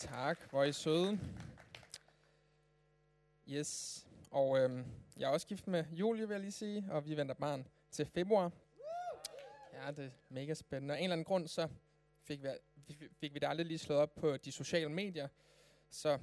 Tak, 0.00 0.50
hvor 0.50 0.60
er 0.60 0.64
I 0.64 0.72
søde. 0.72 1.20
Yes, 3.48 4.06
og 4.30 4.58
øhm, 4.58 4.84
jeg 5.16 5.26
er 5.26 5.32
også 5.32 5.46
gift 5.46 5.66
med 5.66 5.84
Julie, 5.92 6.28
vil 6.28 6.34
jeg 6.34 6.40
lige 6.40 6.52
sige, 6.52 6.86
og 6.90 7.06
vi 7.06 7.16
venter 7.16 7.34
barn 7.34 7.66
til 7.90 8.06
februar. 8.06 8.52
Ja, 9.72 9.90
det 9.90 10.04
er 10.04 10.10
mega 10.28 10.54
spændende. 10.54 10.92
Og 10.92 10.96
af 10.96 11.00
en 11.00 11.04
eller 11.04 11.12
anden 11.12 11.24
grund, 11.24 11.48
så 11.48 11.68
fik 12.22 12.42
vi, 12.42 12.48
fik 13.12 13.34
vi 13.34 13.38
det 13.38 13.46
aldrig 13.46 13.66
lige 13.66 13.78
slået 13.78 14.00
op 14.00 14.14
på 14.14 14.36
de 14.36 14.52
sociale 14.52 14.88
medier, 14.88 15.28
så 15.90 16.18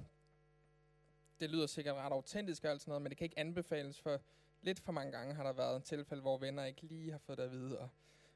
det 1.39 1.50
lyder 1.50 1.68
sikkert 1.68 1.96
ret 1.96 2.12
autentisk 2.12 2.64
og 2.64 2.71
alt 2.71 2.82
sådan 2.82 2.89
noget, 2.91 3.02
men 3.02 3.09
det 3.09 3.18
kan 3.18 3.25
ikke 3.25 3.39
anbefales, 3.39 4.02
for 4.02 4.21
lidt 4.62 4.80
for 4.80 4.91
mange 4.91 5.12
gange 5.12 5.34
har 5.34 5.44
der 5.44 5.54
været 5.54 5.84
tilfælde, 5.84 6.21
hvor 6.21 6.38
venner 6.38 6.66
ikke 6.66 6.82
lige 6.82 7.12
har 7.12 7.20
fået 7.20 7.38
det 7.38 7.44
at 7.44 7.52
vide. 7.52 7.80
Og, 7.80 7.89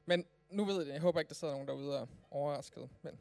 men 0.06 0.26
nu 0.50 0.64
ved 0.64 0.76
jeg 0.76 0.86
det. 0.86 0.92
Jeg 0.92 1.00
håber 1.00 1.20
ikke, 1.20 1.28
der 1.28 1.34
sidder 1.34 1.54
nogen 1.54 1.68
derude 1.68 1.96
og 1.96 2.02
er 2.02 2.06
overrasket. 2.30 2.88
Men 3.02 3.18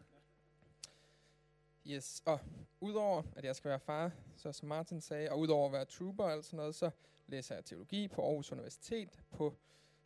Yes, 1.88 2.22
og 2.26 2.40
udover 2.80 3.24
at 3.36 3.46
jeg 3.46 3.56
skal 3.56 3.70
være 3.70 3.80
far, 3.80 4.12
så 4.36 4.52
som 4.52 4.68
Martin 4.68 5.02
sagde, 5.02 5.32
og 5.32 5.40
udover 5.40 5.66
at 5.66 5.74
være 5.74 5.86
trooper 5.86 6.24
og 6.24 6.32
alt 6.32 6.46
sådan 6.46 6.58
noget, 6.58 6.76
så 6.76 6.90
læser 7.28 7.56
jeg 7.56 7.66
teologi 7.66 8.08
på 8.08 8.22
Aarhus 8.22 8.52
Universitet 8.52 9.20
på 9.32 9.56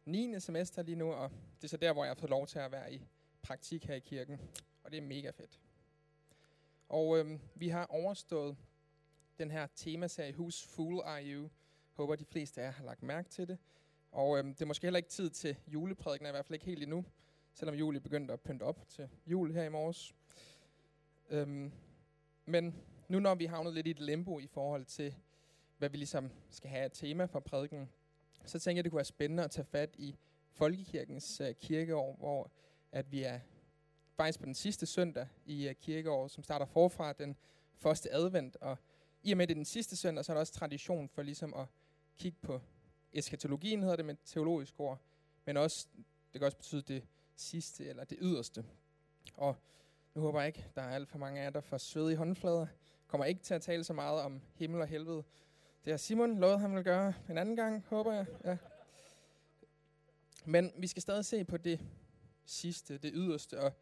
9. 0.06 0.40
semester 0.40 0.82
lige 0.82 0.96
nu, 0.96 1.14
og 1.14 1.32
det 1.58 1.64
er 1.64 1.68
så 1.68 1.78
der, 1.78 1.94
hvor 1.94 2.04
jeg 2.04 2.10
har 2.10 2.16
fået 2.16 2.30
lov 2.30 2.48
til 2.48 2.60
at 2.60 2.72
være 2.72 2.94
i 2.94 3.02
praktik 3.42 3.86
her 3.86 3.96
i 3.96 4.00
kirken, 4.00 4.42
og 4.84 4.92
det 4.92 4.98
er 4.98 5.02
mega 5.02 5.30
fedt. 5.30 5.60
Og 6.90 7.18
øhm, 7.18 7.40
vi 7.56 7.70
har 7.70 7.86
overstået 7.86 8.58
den 9.40 9.52
her 9.52 9.68
temaserie, 9.76 10.34
Who's 10.34 10.68
Fool 10.68 11.02
Are 11.04 11.24
You? 11.26 11.50
Håber, 11.94 12.16
de 12.16 12.26
fleste 12.26 12.62
af 12.62 12.66
jer 12.66 12.72
har 12.72 12.86
lagt 12.86 13.04
mærke 13.04 13.30
til 13.30 13.48
det. 13.48 13.58
Og 14.12 14.38
øhm, 14.38 14.54
det 14.54 14.62
er 14.62 14.66
måske 14.66 14.86
heller 14.86 14.98
ikke 14.98 15.10
tid 15.10 15.30
til 15.30 15.58
juleprædiken, 15.68 16.28
i 16.28 16.32
hvert 16.32 16.46
fald 16.46 16.56
ikke 16.56 16.66
helt 16.66 16.84
endnu, 16.84 17.06
selvom 17.54 17.76
juli 17.76 18.00
begyndte 18.00 18.34
at 18.34 18.42
pynte 18.42 18.64
op 18.64 18.90
til 18.90 19.10
jul 19.26 19.54
her 19.54 19.64
i 19.64 19.70
morges. 19.70 20.16
Øhm, 21.30 21.72
men 22.46 22.76
nu 23.08 23.20
når 23.20 23.36
vi 23.36 23.46
havnet 23.46 23.74
lidt 23.74 23.88
i 23.88 23.90
et 23.90 24.00
limbo 24.00 24.40
i 24.40 24.48
forhold 24.48 24.86
til, 24.86 25.16
hvad 25.78 25.90
vi 25.90 25.98
ligesom 25.98 26.32
skal 26.50 26.70
have 26.70 26.86
et 26.86 26.92
tema 26.92 27.26
for 27.26 27.40
prædiken, 27.40 27.90
så 28.46 28.60
tænker 28.60 28.78
jeg, 28.78 28.84
det 28.84 28.92
kunne 28.92 28.98
være 28.98 29.06
spændende 29.06 29.44
at 29.44 29.52
tage 29.52 29.66
fat 29.66 29.96
i 29.98 30.16
Folkekirkens 30.52 31.42
uh, 31.42 31.48
kirkeår, 31.62 32.16
hvor 32.16 32.52
at 32.92 33.12
vi 33.12 33.24
er 33.24 33.40
faktisk 34.16 34.40
på 34.40 34.46
den 34.46 34.54
sidste 34.54 34.86
søndag 34.86 35.28
i 35.46 35.64
øh, 35.68 35.70
uh, 35.70 35.76
kirkeår, 35.76 36.28
som 36.28 36.44
starter 36.44 36.66
forfra 36.66 37.14
den 37.14 37.36
første 37.76 38.14
advent. 38.14 38.58
Og 38.62 38.78
i 39.24 39.32
og 39.32 39.38
med 39.38 39.48
det 39.48 39.54
er 39.54 39.56
den 39.56 39.66
sidste 39.66 39.96
søndag, 39.96 40.26
så 40.26 40.32
er 40.32 40.34
der 40.34 40.40
også 40.40 40.54
tradition 40.54 41.10
for 41.10 41.22
ligesom 41.22 41.54
at 41.54 41.66
kigge 42.18 42.38
på 42.42 42.62
eskatologien, 43.14 43.82
hedder 43.82 43.96
det 43.96 44.06
med 44.06 44.16
teologisk 44.26 44.74
ord, 44.80 45.02
men 45.46 45.58
også, 45.58 45.88
det 46.34 46.42
kan 46.42 46.44
også 46.46 46.58
betyde 46.58 46.82
det 46.82 47.04
sidste 47.36 47.86
eller 47.86 48.04
det 48.04 48.18
yderste. 48.22 48.66
Og 49.34 49.56
nu 50.16 50.22
håber 50.22 50.40
jeg 50.40 50.48
ikke, 50.48 50.66
der 50.76 50.82
er 50.82 50.90
alt 50.90 51.10
for 51.10 51.18
mange 51.18 51.40
af 51.40 51.44
jer, 51.44 51.50
der 51.50 51.62
får 51.62 51.78
sved 51.78 52.12
i 52.12 52.16
håndflader. 52.16 52.68
Kommer 53.08 53.26
ikke 53.26 53.44
til 53.44 53.54
at 53.54 53.62
tale 53.62 53.84
så 53.84 53.94
meget 53.94 54.22
om 54.22 54.42
himmel 54.54 54.82
og 54.82 54.88
helvede. 54.88 55.24
Det 55.86 55.94
har 55.94 55.98
Simon 55.98 56.40
lovet, 56.40 56.60
han 56.60 56.76
vil 56.76 56.84
gøre 56.84 57.14
en 57.30 57.38
anden 57.38 57.56
gang, 57.56 57.86
håber 57.88 58.14
jeg. 58.14 58.26
Ja. 58.44 58.58
Men 60.46 60.72
vi 60.78 60.88
skal 60.88 61.02
stadig 61.02 61.26
se 61.26 61.44
på 61.44 61.58
det 61.58 61.80
sidste, 62.46 62.98
det 62.98 63.12
yderste, 63.14 63.60
og 63.60 63.74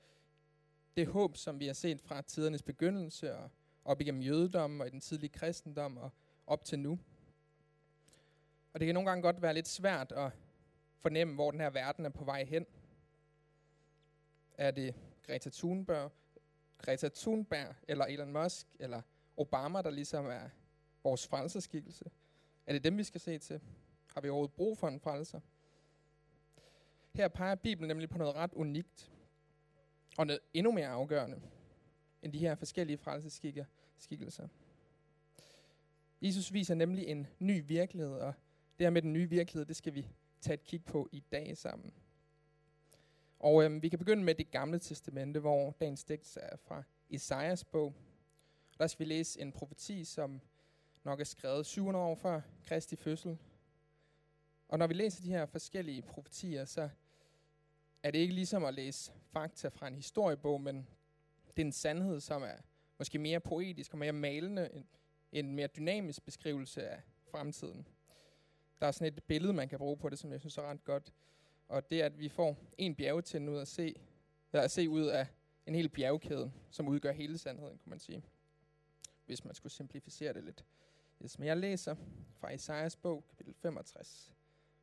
det 0.98 1.08
håb, 1.08 1.38
som 1.38 1.60
vi 1.60 1.68
har 1.68 1.74
set 1.74 2.02
fra 2.02 2.22
tidernes 2.22 2.64
begyndelse, 2.64 3.36
og 3.36 3.50
op 3.86 4.02
igennem 4.02 4.22
jødedommen 4.22 4.82
og 4.82 4.88
i 4.88 4.90
den 4.90 5.02
tidlige 5.02 5.30
kristendom, 5.30 5.98
og 5.98 6.10
op 6.48 6.66
til 6.66 6.80
nu. 6.80 7.00
Og 8.74 8.80
det 8.80 8.86
kan 8.86 8.94
nogle 8.94 9.10
gange 9.10 9.22
godt 9.22 9.42
være 9.42 9.54
lidt 9.54 9.68
svært 9.68 10.12
at 10.12 10.32
fornemme, 11.00 11.34
hvor 11.34 11.52
den 11.52 11.60
her 11.60 11.70
verden 11.70 12.06
er 12.06 12.10
på 12.10 12.24
vej 12.24 12.44
hen. 12.44 12.66
Er 14.58 14.72
det 14.72 14.96
Greta 15.24 15.50
Thunberg, 15.50 16.12
Greta 16.84 17.10
Thunberg, 17.10 17.76
eller 17.88 18.06
Elon 18.06 18.34
Musk, 18.34 18.68
eller 18.80 19.02
Obama, 19.38 19.82
der 19.82 19.90
ligesom 19.90 20.26
er 20.26 20.50
vores 21.04 21.28
frelserskikkelse? 21.28 22.06
Er 22.66 22.74
det 22.74 22.84
dem, 22.84 22.98
vi 22.98 23.04
skal 23.04 23.22
se 23.22 23.38
til? 23.38 23.62
Har 24.14 24.22
vi 24.22 24.30
overhovedet 24.30 24.56
brug 24.56 24.78
for 24.78 24.88
en 24.88 25.00
frelser? 25.00 25.40
Her 27.14 27.28
peger 27.28 27.56
Bibelen 27.56 27.88
nemlig 27.88 28.10
på 28.10 28.18
noget 28.18 28.36
ret 28.36 28.54
unikt, 28.54 29.12
og 30.18 30.28
noget 30.28 30.40
endnu 30.54 30.72
mere 30.72 30.88
afgørende, 30.88 31.42
end 32.22 32.34
de 32.34 32.40
her 32.40 32.56
forskellige 32.56 32.98
frelseskikkelser. 32.98 34.48
Jesus 36.22 36.54
viser 36.54 36.76
nemlig 36.76 37.08
en 37.08 37.28
ny 37.40 37.64
virkelighed, 37.68 38.14
og 38.14 38.34
det 38.80 38.86
her 38.86 38.90
med 38.90 39.02
den 39.02 39.14
nye 39.14 39.30
virkelighed, 39.30 39.66
det 39.66 39.76
skal 39.76 39.94
vi 39.94 40.08
tage 40.42 40.54
et 40.54 40.64
kig 40.64 40.86
på 40.86 41.10
i 41.12 41.24
dag 41.32 41.58
sammen. 41.58 41.94
Og 43.44 43.64
øhm, 43.64 43.82
vi 43.82 43.90
kan 43.90 44.00
begynde 44.00 44.24
med 44.24 44.36
det 44.36 44.52
gamle 44.52 44.80
testamente, 44.80 45.40
hvor 45.40 45.76
dagens 45.80 46.04
tekst 46.04 46.38
er 46.42 46.56
fra 46.58 46.84
Esajas 47.10 47.64
bog. 47.64 47.94
Der 48.78 48.88
skal 48.88 49.06
vi 49.06 49.14
læse 49.14 49.42
en 49.42 49.52
profeti, 49.52 50.04
som 50.04 50.42
nok 51.04 51.20
er 51.20 51.24
skrevet 51.24 51.66
700 51.66 52.06
år 52.06 52.16
før 52.16 52.42
Kristi 52.66 52.96
fødsel. 52.96 53.38
Og 54.68 54.80
når 54.80 54.88
vi 54.88 54.94
læser 54.94 55.24
de 55.24 55.30
her 55.30 55.46
forskellige 55.46 56.02
profetier, 56.02 56.66
så 56.66 56.90
er 58.04 58.12
det 58.12 58.20
ikke 58.20 58.34
ligesom 58.34 58.66
at 58.66 58.74
læse 58.74 59.12
fakta 59.32 59.68
fra 59.68 59.88
en 59.88 59.96
historiebog, 59.96 60.62
men 60.62 60.88
det 61.48 61.62
er 61.62 61.66
en 61.66 61.72
sandhed, 61.72 62.20
som 62.20 62.44
er 62.44 62.58
måske 62.98 63.20
mere 63.20 63.40
poetisk 63.40 63.94
og 63.94 64.00
mere 64.00 64.14
malende, 64.14 64.70
en, 64.74 64.88
en 65.32 65.56
mere 65.56 65.68
dynamisk 65.68 66.26
beskrivelse 66.26 66.88
af 66.88 67.02
fremtiden. 67.32 67.88
Der 68.80 68.88
er 68.88 68.92
sådan 68.92 69.14
et 69.14 69.24
billede, 69.24 69.54
man 69.54 69.70
kan 69.70 69.80
bruge 69.80 69.98
på 69.98 70.10
det, 70.10 70.20
som 70.20 70.32
jeg 70.32 70.40
synes 70.40 70.58
er 70.58 70.62
ret 70.62 70.84
godt. 70.84 71.14
Og 71.68 71.90
det 71.90 72.02
er, 72.02 72.06
at 72.06 72.20
vi 72.20 72.30
får 72.30 72.58
en 72.78 72.96
bjergetind 72.96 73.50
ud 73.50 73.58
at 73.58 73.68
se, 73.68 73.96
eller 74.52 74.64
at 74.64 74.72
se 74.72 74.90
ud 74.90 75.06
af 75.06 75.28
en 75.66 75.76
hel 75.76 75.90
bjergkæde, 75.90 76.52
som 76.70 76.88
udgør 76.88 77.12
hele 77.12 77.38
sandheden, 77.38 77.78
kunne 77.78 77.90
man 77.90 78.00
sige. 78.00 78.24
Hvis 79.26 79.46
man 79.46 79.56
skulle 79.56 79.74
simplificere 79.74 80.34
det 80.34 80.44
lidt. 80.44 80.66
Yes, 81.24 81.40
men 81.40 81.48
jeg 81.48 81.58
læser 81.58 81.96
fra 82.34 82.50
Isaias 82.50 82.96
bog, 82.96 83.24
kapitel 83.30 83.54
65, 83.54 84.34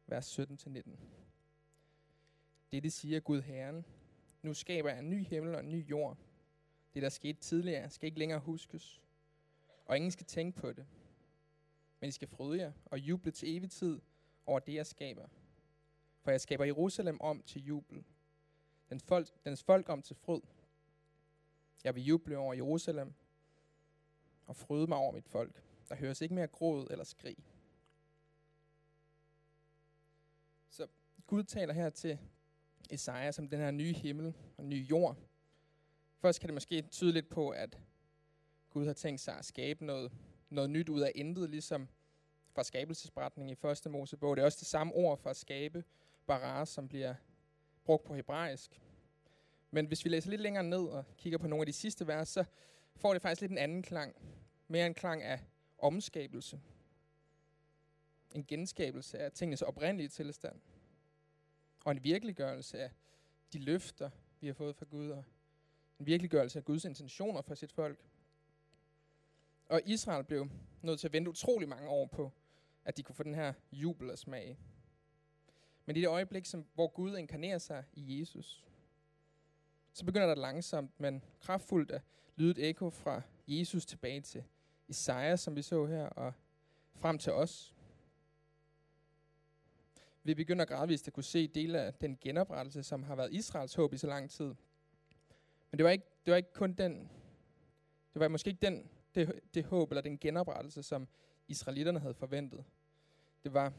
vers 0.07 0.39
17-19. 0.39 0.91
Dette 2.73 2.91
siger 2.91 3.21
Gud 3.21 3.41
Herren. 3.41 3.87
Nu 4.43 4.55
skaber 4.55 4.91
jeg 4.91 4.99
en 4.99 5.11
ny 5.11 5.27
himmel 5.27 5.55
og 5.55 5.61
en 5.61 5.71
ny 5.71 5.91
jord. 5.91 6.17
Det, 6.95 7.03
der 7.03 7.09
skete 7.09 7.41
tidligere, 7.41 7.91
skal 7.91 8.07
ikke 8.07 8.19
længere 8.19 8.41
huskes. 8.41 9.03
Og 9.85 9.97
ingen 9.97 10.11
skal 10.11 10.27
tænke 10.27 10.61
på 10.61 10.73
det. 10.73 10.87
Men 12.01 12.09
I 12.09 12.11
skal 12.11 12.29
fryde 12.29 12.61
jer 12.61 12.73
og 12.85 12.99
juble 12.99 13.31
til 13.31 13.57
evig 13.57 13.71
tid 13.71 14.01
over 14.47 14.59
det, 14.59 14.75
jeg 14.75 14.87
skaber 14.87 15.29
for 16.21 16.31
jeg 16.31 16.41
skaber 16.41 16.65
Jerusalem 16.65 17.21
om 17.21 17.43
til 17.43 17.65
jubel. 17.65 18.05
Den 18.91 19.01
folk, 19.01 19.29
dens 19.45 19.63
folk 19.63 19.89
om 19.89 20.03
til 20.03 20.17
fryd. 20.17 20.41
Jeg 21.85 21.95
vil 21.95 22.05
juble 22.05 22.39
over 22.39 22.55
Jerusalem 22.55 23.15
og 24.47 24.57
fryde 24.57 24.87
mig 24.87 24.99
over 24.99 25.13
mit 25.13 25.29
folk. 25.29 25.63
Der 25.89 25.95
høres 25.95 26.21
ikke 26.21 26.35
mere 26.35 26.47
gråd 26.47 26.87
eller 26.91 27.05
skrig. 27.05 27.37
Så 30.69 30.87
Gud 31.27 31.45
taler 31.45 31.75
her 31.75 31.91
til 31.91 32.19
Esajas 32.91 33.35
som 33.35 33.49
den 33.49 33.59
her 33.59 33.71
nye 33.71 33.93
himmel 33.93 34.35
og 34.57 34.65
nye 34.65 34.87
jord. 34.91 35.17
Først 36.19 36.41
kan 36.41 36.49
det 36.49 36.55
måske 36.55 36.83
tyde 36.83 37.13
lidt 37.13 37.29
på, 37.29 37.51
at 37.51 37.79
Gud 38.71 38.87
har 38.87 38.93
tænkt 38.93 39.21
sig 39.21 39.39
at 39.39 39.45
skabe 39.45 39.85
noget, 39.85 40.13
noget 40.51 40.71
nyt 40.71 40.89
ud 40.89 41.01
af 41.01 41.13
intet, 41.15 41.51
ligesom 41.51 41.89
fra 42.55 42.63
skabelsesberetningen 42.63 43.53
i 43.53 43.55
første 43.55 43.91
Mosebog. 43.91 44.37
Det 44.37 44.43
er 44.43 44.47
også 44.47 44.59
det 44.61 44.67
samme 44.67 44.95
ord 44.95 45.19
for 45.19 45.31
at 45.31 45.37
skabe, 45.37 45.85
bara, 46.31 46.67
som 46.67 46.89
bliver 46.89 47.15
brugt 47.85 48.05
på 48.05 48.15
hebraisk. 48.15 48.81
Men 49.71 49.87
hvis 49.87 50.05
vi 50.05 50.11
læser 50.11 50.31
lidt 50.31 50.41
længere 50.41 50.65
ned 50.65 50.79
og 50.79 51.05
kigger 51.17 51.39
på 51.39 51.47
nogle 51.47 51.63
af 51.63 51.67
de 51.67 51.73
sidste 51.73 52.07
vers, 52.07 52.29
så 52.29 52.45
får 52.97 53.13
det 53.13 53.23
faktisk 53.23 53.41
lidt 53.41 53.53
en 53.53 53.59
anden 53.59 53.83
klang. 53.83 54.15
Mere 54.69 54.87
en 54.87 54.95
klang 54.95 55.23
af 55.23 55.41
omskabelse. 55.79 56.61
En 58.35 58.45
genskabelse 58.45 59.19
af 59.19 59.33
tingens 59.33 59.63
oprindelige 59.63 60.09
tilstand. 60.09 60.61
Og 61.85 61.93
en 61.93 62.05
virkeliggørelse 62.05 62.79
af 62.83 62.91
de 63.53 63.59
løfter, 63.59 64.11
vi 64.41 64.47
har 64.47 64.55
fået 64.55 64.77
fra 64.77 64.87
Gud. 64.91 65.11
Og 65.11 65.25
en 65.99 66.07
virkeliggørelse 66.07 66.59
af 66.59 66.65
Guds 66.65 66.85
intentioner 66.85 67.43
for 67.43 67.55
sit 67.55 67.73
folk. 67.73 67.99
Og 69.69 69.83
Israel 69.87 70.25
blev 70.25 70.49
nødt 70.83 71.01
til 71.01 71.09
at 71.09 71.13
vente 71.13 71.31
utrolig 71.31 71.69
mange 71.69 71.89
år 71.89 72.07
på, 72.07 72.33
at 72.85 72.97
de 72.97 73.03
kunne 73.03 73.15
få 73.15 73.23
den 73.23 73.35
her 73.35 73.53
jubel 73.73 74.11
og 74.11 74.19
smag. 74.19 74.59
Men 75.91 75.97
i 75.97 76.01
det 76.01 76.09
øjeblik, 76.09 76.47
som, 76.47 76.67
hvor 76.75 76.89
Gud 76.89 77.17
inkarnerer 77.17 77.59
sig 77.59 77.85
i 77.93 78.21
Jesus, 78.21 78.65
så 79.93 80.05
begynder 80.05 80.27
der 80.27 80.35
langsomt, 80.35 81.01
men 81.01 81.25
kraftfuldt 81.41 81.91
at 81.91 82.03
lyde 82.37 82.51
et 82.51 82.69
ekko 82.69 82.91
fra 82.91 83.23
Jesus 83.49 83.87
tilbage 83.87 84.21
til 84.21 84.45
Isaiah, 84.89 85.39
som 85.39 85.57
vi 85.57 85.63
så 85.63 85.87
her, 85.87 86.07
og 86.07 86.33
frem 86.95 87.19
til 87.19 87.33
os. 87.33 87.75
Vi 90.23 90.35
begynder 90.35 90.65
gradvist 90.65 91.07
at 91.07 91.13
kunne 91.13 91.25
se 91.25 91.49
dele 91.49 91.81
af 91.81 91.95
den 91.95 92.19
genoprettelse, 92.21 92.83
som 92.83 93.03
har 93.03 93.17
været 93.17 93.33
Israels 93.33 93.75
håb 93.75 93.93
i 93.93 93.97
så 93.97 94.07
lang 94.07 94.31
tid. 94.31 94.55
Men 95.71 95.79
det 95.79 95.85
var 95.85 95.91
ikke, 95.91 96.07
det 96.25 96.31
var 96.31 96.37
ikke 96.37 96.53
kun 96.53 96.73
den, 96.73 97.11
det 98.15 98.21
var 98.21 98.29
måske 98.29 98.51
ikke 98.51 98.67
den, 98.67 98.91
det, 99.15 99.41
det 99.55 99.65
håb 99.65 99.91
eller 99.91 100.03
den 100.03 100.19
genoprettelse, 100.19 100.83
som 100.83 101.09
israelitterne 101.49 102.01
havde 102.01 102.15
forventet. 102.15 102.65
Det 103.45 103.55
var 103.55 103.73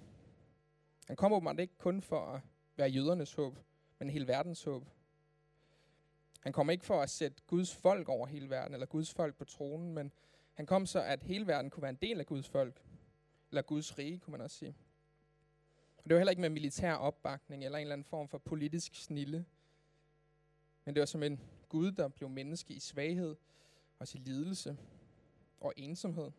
han 1.11 1.15
kom 1.15 1.33
åbenbart 1.33 1.59
ikke 1.59 1.77
kun 1.77 2.01
for 2.01 2.25
at 2.25 2.41
være 2.75 2.89
jødernes 2.89 3.33
håb, 3.33 3.59
men 3.99 4.09
hele 4.09 4.27
verdens 4.27 4.63
håb. 4.63 4.87
Han 6.39 6.53
kom 6.53 6.69
ikke 6.69 6.85
for 6.85 7.01
at 7.01 7.09
sætte 7.09 7.41
Guds 7.47 7.75
folk 7.75 8.09
over 8.09 8.27
hele 8.27 8.49
verden, 8.49 8.73
eller 8.73 8.85
Guds 8.85 9.13
folk 9.13 9.35
på 9.35 9.45
tronen, 9.45 9.93
men 9.93 10.11
han 10.53 10.65
kom 10.65 10.85
så, 10.85 11.03
at 11.03 11.23
hele 11.23 11.47
verden 11.47 11.71
kunne 11.71 11.81
være 11.81 11.89
en 11.89 11.99
del 12.01 12.19
af 12.19 12.25
Guds 12.25 12.49
folk, 12.49 12.81
eller 13.49 13.61
Guds 13.61 13.97
rige, 13.97 14.19
kunne 14.19 14.31
man 14.31 14.41
også 14.41 14.57
sige. 14.57 14.75
Og 15.97 16.03
det 16.03 16.13
var 16.13 16.19
heller 16.19 16.31
ikke 16.31 16.41
med 16.41 16.49
militær 16.49 16.93
opbakning, 16.93 17.65
eller 17.65 17.77
en 17.77 17.81
eller 17.81 17.93
anden 17.93 18.05
form 18.05 18.27
for 18.27 18.37
politisk 18.37 18.95
snille, 18.95 19.45
men 20.85 20.95
det 20.95 20.99
var 20.99 21.05
som 21.05 21.23
en 21.23 21.39
Gud, 21.69 21.91
der 21.91 22.07
blev 22.07 22.29
menneske 22.29 22.73
i 22.73 22.79
svaghed, 22.79 23.35
og 23.99 24.15
i 24.15 24.17
lidelse 24.17 24.77
og 25.59 25.73
ensomhed. 25.77 26.31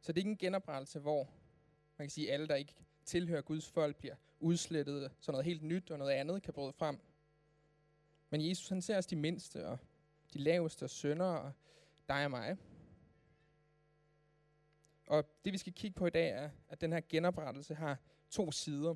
Så 0.00 0.12
det 0.12 0.18
er 0.18 0.20
ikke 0.20 0.30
en 0.30 0.36
genoprettelse, 0.36 1.00
hvor 1.00 1.28
man 1.98 2.06
kan 2.06 2.10
sige, 2.10 2.28
at 2.28 2.34
alle, 2.34 2.48
der 2.48 2.54
ikke 2.54 2.74
tilhører 3.04 3.42
Guds 3.42 3.68
folk, 3.68 3.96
bliver 3.96 4.14
udslettet, 4.40 5.12
så 5.20 5.32
noget 5.32 5.46
helt 5.46 5.62
nyt 5.62 5.90
og 5.90 5.98
noget 5.98 6.12
andet 6.12 6.42
kan 6.42 6.54
bryde 6.54 6.72
frem. 6.72 6.98
Men 8.30 8.48
Jesus 8.48 8.68
han 8.68 8.82
ser 8.82 8.98
os 8.98 9.06
de 9.06 9.16
mindste 9.16 9.66
og 9.66 9.78
de 10.32 10.38
laveste 10.38 10.84
og 10.84 10.90
sønder 10.90 11.26
og 11.26 11.52
dig 12.08 12.24
og 12.24 12.30
mig. 12.30 12.56
Og 15.06 15.24
det 15.44 15.52
vi 15.52 15.58
skal 15.58 15.72
kigge 15.72 15.94
på 15.94 16.06
i 16.06 16.10
dag 16.10 16.28
er, 16.28 16.50
at 16.68 16.80
den 16.80 16.92
her 16.92 17.00
genoprettelse 17.08 17.74
har 17.74 17.98
to 18.30 18.52
sider. 18.52 18.94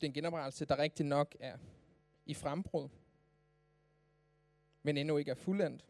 Det 0.00 0.06
er 0.06 0.06
en 0.06 0.12
genoprettelse, 0.12 0.64
der 0.64 0.78
rigtig 0.78 1.06
nok 1.06 1.36
er 1.40 1.58
i 2.26 2.34
frembrud, 2.34 2.88
men 4.82 4.96
endnu 4.96 5.16
ikke 5.16 5.30
er 5.30 5.34
fuldendt. 5.34 5.84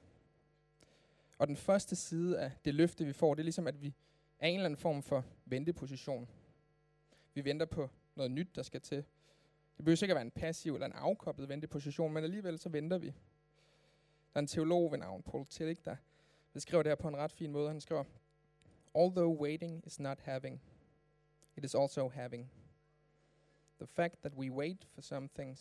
Og 1.39 1.47
den 1.47 1.57
første 1.57 1.97
side 1.97 2.41
af 2.41 2.53
det 2.65 2.75
løfte, 2.75 3.05
vi 3.05 3.13
får, 3.13 3.35
det 3.35 3.41
er 3.41 3.45
ligesom, 3.45 3.67
at 3.67 3.83
vi 3.83 3.95
er 4.39 4.49
en 4.49 4.55
eller 4.55 4.65
anden 4.65 4.81
form 4.81 5.03
for 5.03 5.25
venteposition. 5.45 6.29
Vi 7.35 7.45
venter 7.45 7.67
på 7.67 7.91
noget 8.15 8.31
nyt, 8.31 8.57
der 8.57 8.63
skal 8.63 8.81
til. 8.81 9.05
Det 9.77 9.85
behøver 9.85 10.03
ikke 10.03 10.13
at 10.13 10.17
være 10.17 10.25
en 10.25 10.31
passiv 10.31 10.75
eller 10.75 10.87
en 10.87 10.93
afkoblet 10.93 11.49
venteposition, 11.49 12.13
men 12.13 12.25
alligevel 12.25 12.59
så 12.59 12.69
venter 12.69 12.99
vi. 12.99 13.07
Der 13.07 14.35
er 14.35 14.39
en 14.39 14.47
teolog 14.47 14.93
ved 14.93 14.99
navn 14.99 15.23
Paul 15.23 15.47
Tillich, 15.47 15.85
der 15.85 15.97
beskriver 16.53 16.83
det 16.83 16.91
her 16.91 16.97
på 16.97 17.09
en 17.09 17.17
ret 17.17 17.33
fin 17.33 17.53
måde. 17.53 17.69
Han 17.69 17.81
skriver, 17.81 18.05
Although 18.95 19.41
waiting 19.41 19.87
is 19.87 20.01
not 20.01 20.19
having, 20.19 20.61
it 21.57 21.65
is 21.65 21.75
also 21.75 22.09
having. 22.09 22.51
The 23.79 23.87
fact 23.87 24.23
that 24.23 24.35
we 24.35 24.51
wait 24.51 24.87
for 24.95 25.01
something 25.01 25.59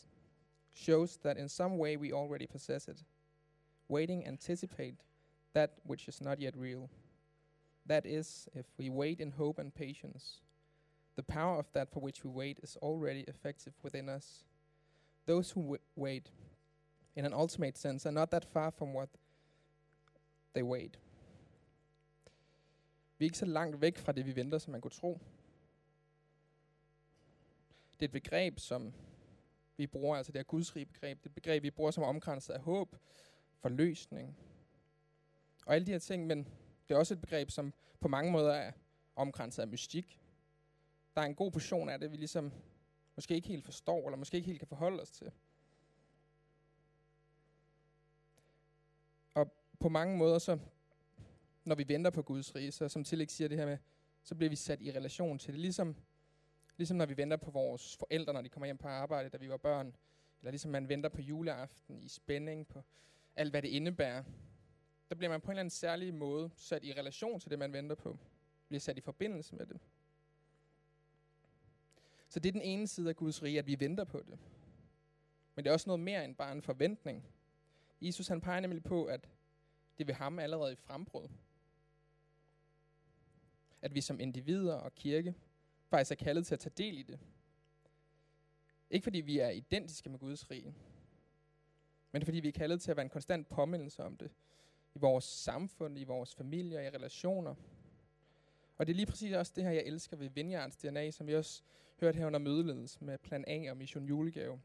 shows 0.73 1.17
that 1.17 1.37
in 1.37 1.49
some 1.49 1.77
way 1.77 1.97
we 1.97 2.13
already 2.13 2.47
possess 2.47 2.87
it. 2.87 3.05
Waiting 3.89 4.27
anticipate 4.27 4.95
that 5.53 5.69
which 5.83 6.07
is 6.07 6.21
not 6.21 6.39
yet 6.39 6.55
real. 6.55 6.89
That 7.87 8.05
is, 8.05 8.49
if 8.53 8.65
we 8.77 8.89
wait 8.89 9.19
in 9.21 9.31
hope 9.31 9.59
and 9.61 9.73
patience, 9.73 10.41
the 11.15 11.23
power 11.23 11.57
of 11.59 11.71
that 11.73 11.89
for 11.89 11.99
which 12.01 12.25
we 12.25 12.29
wait 12.31 12.59
is 12.63 12.77
already 12.81 13.23
effective 13.27 13.73
within 13.83 14.09
us. 14.09 14.45
Those 15.25 15.51
who 15.51 15.61
w- 15.61 15.81
wait, 15.95 16.31
in 17.15 17.25
an 17.25 17.33
ultimate 17.33 17.77
sense, 17.77 18.05
are 18.05 18.11
not 18.13 18.29
that 18.31 18.45
far 18.45 18.71
from 18.71 18.93
what 18.93 19.09
they 20.53 20.63
wait. 20.63 20.99
Vi 23.17 23.25
er 23.25 23.27
ikke 23.27 23.37
så 23.37 23.45
langt 23.45 23.81
væk 23.81 23.97
fra 23.97 24.11
det, 24.11 24.25
vi 24.25 24.35
venter, 24.35 24.57
som 24.57 24.71
man 24.71 24.81
kunne 24.81 24.91
tro. 24.91 25.19
Det 27.93 28.01
er 28.01 28.07
et 28.07 28.11
begreb, 28.11 28.59
som 28.59 28.93
vi 29.77 29.87
bruger, 29.87 30.17
altså 30.17 30.31
det 30.31 30.39
er 30.39 30.43
gudsrige 30.43 30.85
begreb, 30.85 31.17
det 31.17 31.25
er 31.25 31.29
et 31.29 31.35
begreb, 31.35 31.63
vi 31.63 31.71
bruger 31.71 31.91
som 31.91 32.03
omkranset 32.03 32.53
af 32.53 32.59
håb, 32.59 32.95
forløsning, 33.59 34.37
og 35.65 35.75
alle 35.75 35.85
de 35.85 35.91
her 35.91 35.99
ting, 35.99 36.27
men 36.27 36.47
det 36.87 36.95
er 36.95 36.99
også 36.99 37.13
et 37.13 37.21
begreb, 37.21 37.49
som 37.49 37.73
på 37.99 38.07
mange 38.07 38.31
måder 38.31 38.53
er 38.53 38.71
omkranset 39.15 39.61
af 39.61 39.67
mystik. 39.67 40.21
Der 41.15 41.21
er 41.21 41.25
en 41.25 41.35
god 41.35 41.51
portion 41.51 41.89
af 41.89 41.99
det, 41.99 42.11
vi 42.11 42.17
ligesom 42.17 42.53
måske 43.15 43.35
ikke 43.35 43.47
helt 43.47 43.65
forstår, 43.65 44.07
eller 44.07 44.17
måske 44.17 44.37
ikke 44.37 44.47
helt 44.47 44.59
kan 44.59 44.67
forholde 44.67 45.01
os 45.01 45.11
til. 45.11 45.31
Og 49.33 49.51
på 49.79 49.89
mange 49.89 50.17
måder, 50.17 50.39
så 50.39 50.59
når 51.63 51.75
vi 51.75 51.87
venter 51.87 52.11
på 52.11 52.21
Guds 52.21 52.55
rige, 52.55 52.71
så 52.71 52.89
som 52.89 53.03
Tillæg 53.03 53.31
siger 53.31 53.47
det 53.47 53.57
her 53.57 53.65
med, 53.65 53.77
så 54.23 54.35
bliver 54.35 54.49
vi 54.49 54.55
sat 54.55 54.81
i 54.81 54.91
relation 54.91 55.39
til 55.39 55.53
det. 55.53 55.61
Ligesom, 55.61 55.95
ligesom 56.77 56.97
når 56.97 57.05
vi 57.05 57.17
venter 57.17 57.37
på 57.37 57.51
vores 57.51 57.97
forældre, 57.97 58.33
når 58.33 58.41
de 58.41 58.49
kommer 58.49 58.65
hjem 58.65 58.77
på 58.77 58.87
arbejde, 58.87 59.29
da 59.29 59.37
vi 59.37 59.49
var 59.49 59.57
børn. 59.57 59.95
Eller 60.39 60.51
ligesom 60.51 60.71
man 60.71 60.89
venter 60.89 61.09
på 61.09 61.21
juleaften 61.21 61.99
i 61.99 62.07
spænding, 62.07 62.67
på 62.67 62.83
alt 63.35 63.51
hvad 63.51 63.61
det 63.61 63.69
indebærer 63.69 64.23
der 65.09 65.15
bliver 65.15 65.29
man 65.29 65.41
på 65.41 65.45
en 65.45 65.51
eller 65.51 65.59
anden 65.59 65.69
særlig 65.69 66.13
måde 66.13 66.49
sat 66.55 66.83
i 66.83 66.93
relation 66.93 67.39
til 67.39 67.51
det, 67.51 67.59
man 67.59 67.73
venter 67.73 67.95
på. 67.95 68.17
Bliver 68.67 68.79
sat 68.79 68.97
i 68.97 69.01
forbindelse 69.01 69.55
med 69.55 69.65
det. 69.65 69.79
Så 72.29 72.39
det 72.39 72.49
er 72.49 72.53
den 72.53 72.61
ene 72.61 72.87
side 72.87 73.09
af 73.09 73.15
Guds 73.15 73.43
rige, 73.43 73.59
at 73.59 73.67
vi 73.67 73.79
venter 73.79 74.03
på 74.03 74.19
det. 74.19 74.39
Men 75.55 75.65
det 75.65 75.69
er 75.69 75.73
også 75.73 75.89
noget 75.89 75.99
mere 75.99 76.25
end 76.25 76.35
bare 76.35 76.51
en 76.51 76.61
forventning. 76.61 77.25
Jesus 78.01 78.27
han 78.27 78.41
peger 78.41 78.59
nemlig 78.59 78.83
på, 78.83 79.05
at 79.05 79.29
det 79.97 80.07
vil 80.07 80.15
ham 80.15 80.39
allerede 80.39 80.71
i 80.71 80.75
frembrud. 80.75 81.27
At 83.81 83.95
vi 83.95 84.01
som 84.01 84.19
individer 84.19 84.73
og 84.73 84.95
kirke 84.95 85.35
faktisk 85.89 86.11
er 86.11 86.25
kaldet 86.25 86.47
til 86.47 86.55
at 86.55 86.59
tage 86.59 86.73
del 86.77 86.97
i 86.97 87.03
det. 87.03 87.19
Ikke 88.89 89.03
fordi 89.03 89.21
vi 89.21 89.39
er 89.39 89.49
identiske 89.49 90.09
med 90.09 90.19
Guds 90.19 90.51
rige, 90.51 90.73
men 92.11 92.25
fordi 92.25 92.39
vi 92.39 92.47
er 92.47 92.51
kaldet 92.51 92.81
til 92.81 92.91
at 92.91 92.97
være 92.97 93.03
en 93.03 93.09
konstant 93.09 93.49
påmindelse 93.49 94.03
om 94.03 94.17
det, 94.17 94.31
i 94.95 94.99
vores 94.99 95.23
samfund, 95.25 95.99
i 95.99 96.03
vores 96.03 96.35
familier, 96.35 96.81
i 96.81 96.89
relationer. 96.89 97.55
Og 98.77 98.87
det 98.87 98.93
er 98.93 98.95
lige 98.95 99.05
præcis 99.05 99.33
også 99.33 99.53
det 99.55 99.63
her, 99.63 99.71
jeg 99.71 99.83
elsker 99.85 100.17
ved 100.17 100.29
Vineyards 100.29 100.77
DNA, 100.77 101.11
som 101.11 101.27
vi 101.27 101.35
også 101.35 101.63
hørte 101.99 102.17
her 102.17 102.25
under 102.25 102.39
mødeledelse 102.39 103.03
med 103.03 103.17
Plan 103.17 103.43
A 103.47 103.71
og 103.71 103.77
Mission 103.77 104.05
Julegave. 104.05 104.61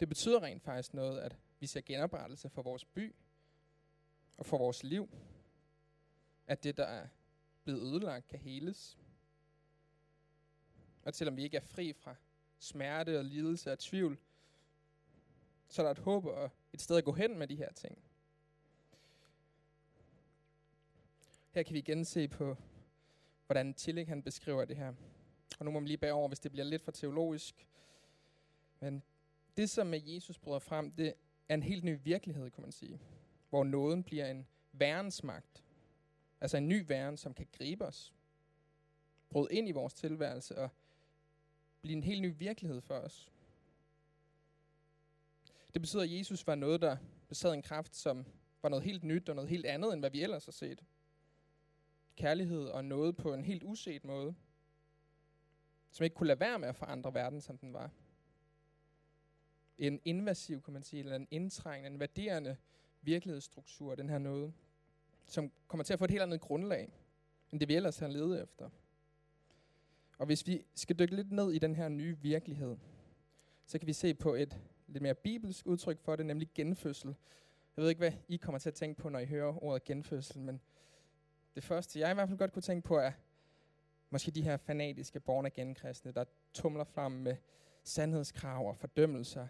Det 0.00 0.08
betyder 0.08 0.42
rent 0.42 0.62
faktisk 0.62 0.94
noget, 0.94 1.20
at 1.20 1.38
vi 1.60 1.66
ser 1.66 1.80
genoprettelse 1.80 2.48
for 2.48 2.62
vores 2.62 2.84
by 2.84 3.14
og 4.36 4.46
for 4.46 4.58
vores 4.58 4.84
liv. 4.84 5.08
At 6.46 6.64
det, 6.64 6.76
der 6.76 6.84
er 6.84 7.08
blevet 7.64 7.82
ødelagt, 7.82 8.26
kan 8.26 8.38
heles. 8.38 8.98
Og 11.02 11.14
selvom 11.14 11.36
vi 11.36 11.42
ikke 11.42 11.56
er 11.56 11.60
fri 11.60 11.92
fra 11.92 12.14
smerte 12.58 13.18
og 13.18 13.24
lidelse 13.24 13.72
og 13.72 13.78
tvivl, 13.78 14.18
så 15.68 15.82
er 15.82 15.86
der 15.86 15.90
et 15.90 15.98
håb 15.98 16.24
og 16.24 16.50
et 16.72 16.80
sted 16.80 16.96
at 16.96 17.04
gå 17.04 17.12
hen 17.12 17.38
med 17.38 17.46
de 17.46 17.56
her 17.56 17.72
ting. 17.72 17.98
Her 21.56 21.62
kan 21.62 21.74
vi 21.74 21.78
igen 21.78 22.04
se 22.04 22.28
på, 22.28 22.56
hvordan 23.46 23.74
Tillich 23.74 24.08
han 24.08 24.22
beskriver 24.22 24.64
det 24.64 24.76
her. 24.76 24.92
Og 25.58 25.64
nu 25.64 25.70
må 25.70 25.80
man 25.80 25.86
lige 25.86 25.98
bære 25.98 26.12
over, 26.12 26.28
hvis 26.28 26.40
det 26.40 26.52
bliver 26.52 26.64
lidt 26.64 26.82
for 26.82 26.92
teologisk. 26.92 27.66
Men 28.80 29.02
det, 29.56 29.70
som 29.70 29.86
med 29.86 30.00
Jesus 30.04 30.38
bryder 30.38 30.58
frem, 30.58 30.90
det 30.90 31.14
er 31.48 31.54
en 31.54 31.62
helt 31.62 31.84
ny 31.84 31.98
virkelighed, 32.04 32.50
kan 32.50 32.62
man 32.62 32.72
sige. 32.72 33.00
Hvor 33.50 33.64
nåden 33.64 34.04
bliver 34.04 34.30
en 34.30 34.46
værensmagt. 34.72 35.64
Altså 36.40 36.56
en 36.56 36.68
ny 36.68 36.84
væren, 36.88 37.16
som 37.16 37.34
kan 37.34 37.46
gribe 37.52 37.86
os. 37.86 38.14
Bryde 39.30 39.48
ind 39.50 39.68
i 39.68 39.72
vores 39.72 39.94
tilværelse 39.94 40.58
og 40.58 40.70
blive 41.82 41.96
en 41.96 42.04
helt 42.04 42.22
ny 42.22 42.34
virkelighed 42.38 42.80
for 42.80 42.94
os. 42.94 43.32
Det 45.74 45.82
betyder, 45.82 46.02
at 46.02 46.12
Jesus 46.12 46.46
var 46.46 46.54
noget, 46.54 46.80
der 46.80 46.96
besad 47.28 47.52
en 47.52 47.62
kraft, 47.62 47.96
som 47.96 48.26
var 48.62 48.68
noget 48.68 48.84
helt 48.84 49.04
nyt 49.04 49.28
og 49.28 49.34
noget 49.34 49.50
helt 49.50 49.66
andet, 49.66 49.92
end 49.92 50.02
hvad 50.02 50.10
vi 50.10 50.22
ellers 50.22 50.44
har 50.44 50.52
set 50.52 50.82
kærlighed 52.16 52.64
og 52.64 52.84
noget 52.84 53.16
på 53.16 53.34
en 53.34 53.44
helt 53.44 53.62
uset 53.62 54.04
måde, 54.04 54.34
som 55.90 56.04
ikke 56.04 56.16
kunne 56.16 56.26
lade 56.26 56.40
være 56.40 56.58
med 56.58 56.68
at 56.68 56.76
forandre 56.76 57.14
verden, 57.14 57.40
som 57.40 57.58
den 57.58 57.72
var. 57.72 57.90
En 59.78 60.00
invasiv, 60.04 60.62
kan 60.62 60.72
man 60.72 60.82
sige, 60.82 61.00
eller 61.00 61.16
en 61.16 61.28
indtrængende, 61.30 61.94
en 61.94 62.00
værderende 62.00 62.56
virkelighedsstruktur, 63.02 63.94
den 63.94 64.08
her 64.08 64.18
noget, 64.18 64.52
som 65.26 65.52
kommer 65.66 65.84
til 65.84 65.92
at 65.92 65.98
få 65.98 66.04
et 66.04 66.10
helt 66.10 66.22
andet 66.22 66.40
grundlag, 66.40 66.92
end 67.52 67.60
det 67.60 67.68
vi 67.68 67.74
ellers 67.74 67.98
har 67.98 68.08
levet 68.08 68.42
efter. 68.42 68.70
Og 70.18 70.26
hvis 70.26 70.46
vi 70.46 70.64
skal 70.74 70.98
dykke 70.98 71.16
lidt 71.16 71.32
ned 71.32 71.52
i 71.52 71.58
den 71.58 71.74
her 71.74 71.88
nye 71.88 72.18
virkelighed, 72.18 72.76
så 73.66 73.78
kan 73.78 73.86
vi 73.86 73.92
se 73.92 74.14
på 74.14 74.34
et 74.34 74.58
lidt 74.86 75.02
mere 75.02 75.14
bibelsk 75.14 75.66
udtryk 75.66 76.00
for 76.00 76.16
det, 76.16 76.26
nemlig 76.26 76.48
genfødsel. 76.54 77.14
Jeg 77.76 77.82
ved 77.82 77.88
ikke, 77.88 77.98
hvad 77.98 78.12
I 78.28 78.36
kommer 78.36 78.58
til 78.58 78.70
at 78.70 78.74
tænke 78.74 79.00
på, 79.00 79.08
når 79.08 79.18
I 79.18 79.26
hører 79.26 79.64
ordet 79.64 79.84
genfødsel, 79.84 80.40
men 80.40 80.60
det 81.56 81.64
første, 81.64 82.00
jeg 82.00 82.10
i 82.10 82.14
hvert 82.14 82.28
fald 82.28 82.38
godt 82.38 82.52
kunne 82.52 82.62
tænke 82.62 82.88
på, 82.88 82.96
er 82.96 83.12
måske 84.10 84.30
de 84.30 84.42
her 84.42 84.56
fanatiske 84.56 85.20
born 85.20 85.46
again 85.46 85.74
kristne, 85.74 86.12
der 86.12 86.24
tumler 86.52 86.84
frem 86.84 87.12
med 87.12 87.36
sandhedskrav 87.82 88.68
og 88.68 88.76
fordømmelser. 88.76 89.46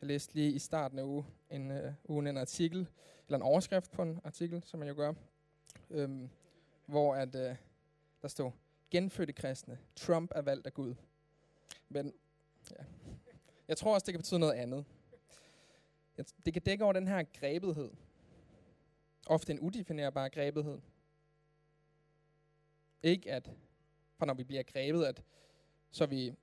Jeg 0.00 0.06
læste 0.08 0.34
lige 0.34 0.52
i 0.52 0.58
starten 0.58 0.98
af 0.98 1.02
uge, 1.02 1.26
en, 1.50 1.70
øh, 1.70 1.92
ugen 2.04 2.26
en 2.26 2.36
artikel, 2.36 2.88
eller 3.26 3.36
en 3.36 3.42
overskrift 3.42 3.90
på 3.90 4.02
en 4.02 4.20
artikel, 4.24 4.62
som 4.62 4.80
man 4.80 4.88
jo 4.88 4.94
gør, 4.94 5.12
øhm, 5.90 6.28
hvor 6.86 7.14
at, 7.14 7.34
øh, 7.34 7.56
der 8.22 8.28
stod, 8.28 8.50
genfødte 8.90 9.32
kristne, 9.32 9.78
Trump 9.96 10.32
er 10.34 10.42
valgt 10.42 10.66
af 10.66 10.74
Gud. 10.74 10.94
Men 11.88 12.12
ja. 12.70 12.84
jeg 13.68 13.76
tror 13.76 13.94
også, 13.94 14.04
det 14.04 14.12
kan 14.12 14.20
betyde 14.20 14.40
noget 14.40 14.54
andet. 14.54 14.84
Det 16.44 16.52
kan 16.52 16.62
dække 16.62 16.84
over 16.84 16.92
den 16.92 17.08
her 17.08 17.22
grebethed. 17.40 17.90
Ofte 19.26 19.52
en 19.52 19.60
udefinerbar 19.60 20.28
grebethed. 20.28 20.78
Ikke 23.02 23.32
at, 23.32 23.50
for 24.16 24.26
når 24.26 24.34
vi 24.34 24.44
bliver 24.44 24.62
grebet, 24.62 25.04
at 25.04 25.22
så 25.90 26.04
er 26.04 26.08
vi 26.08 26.34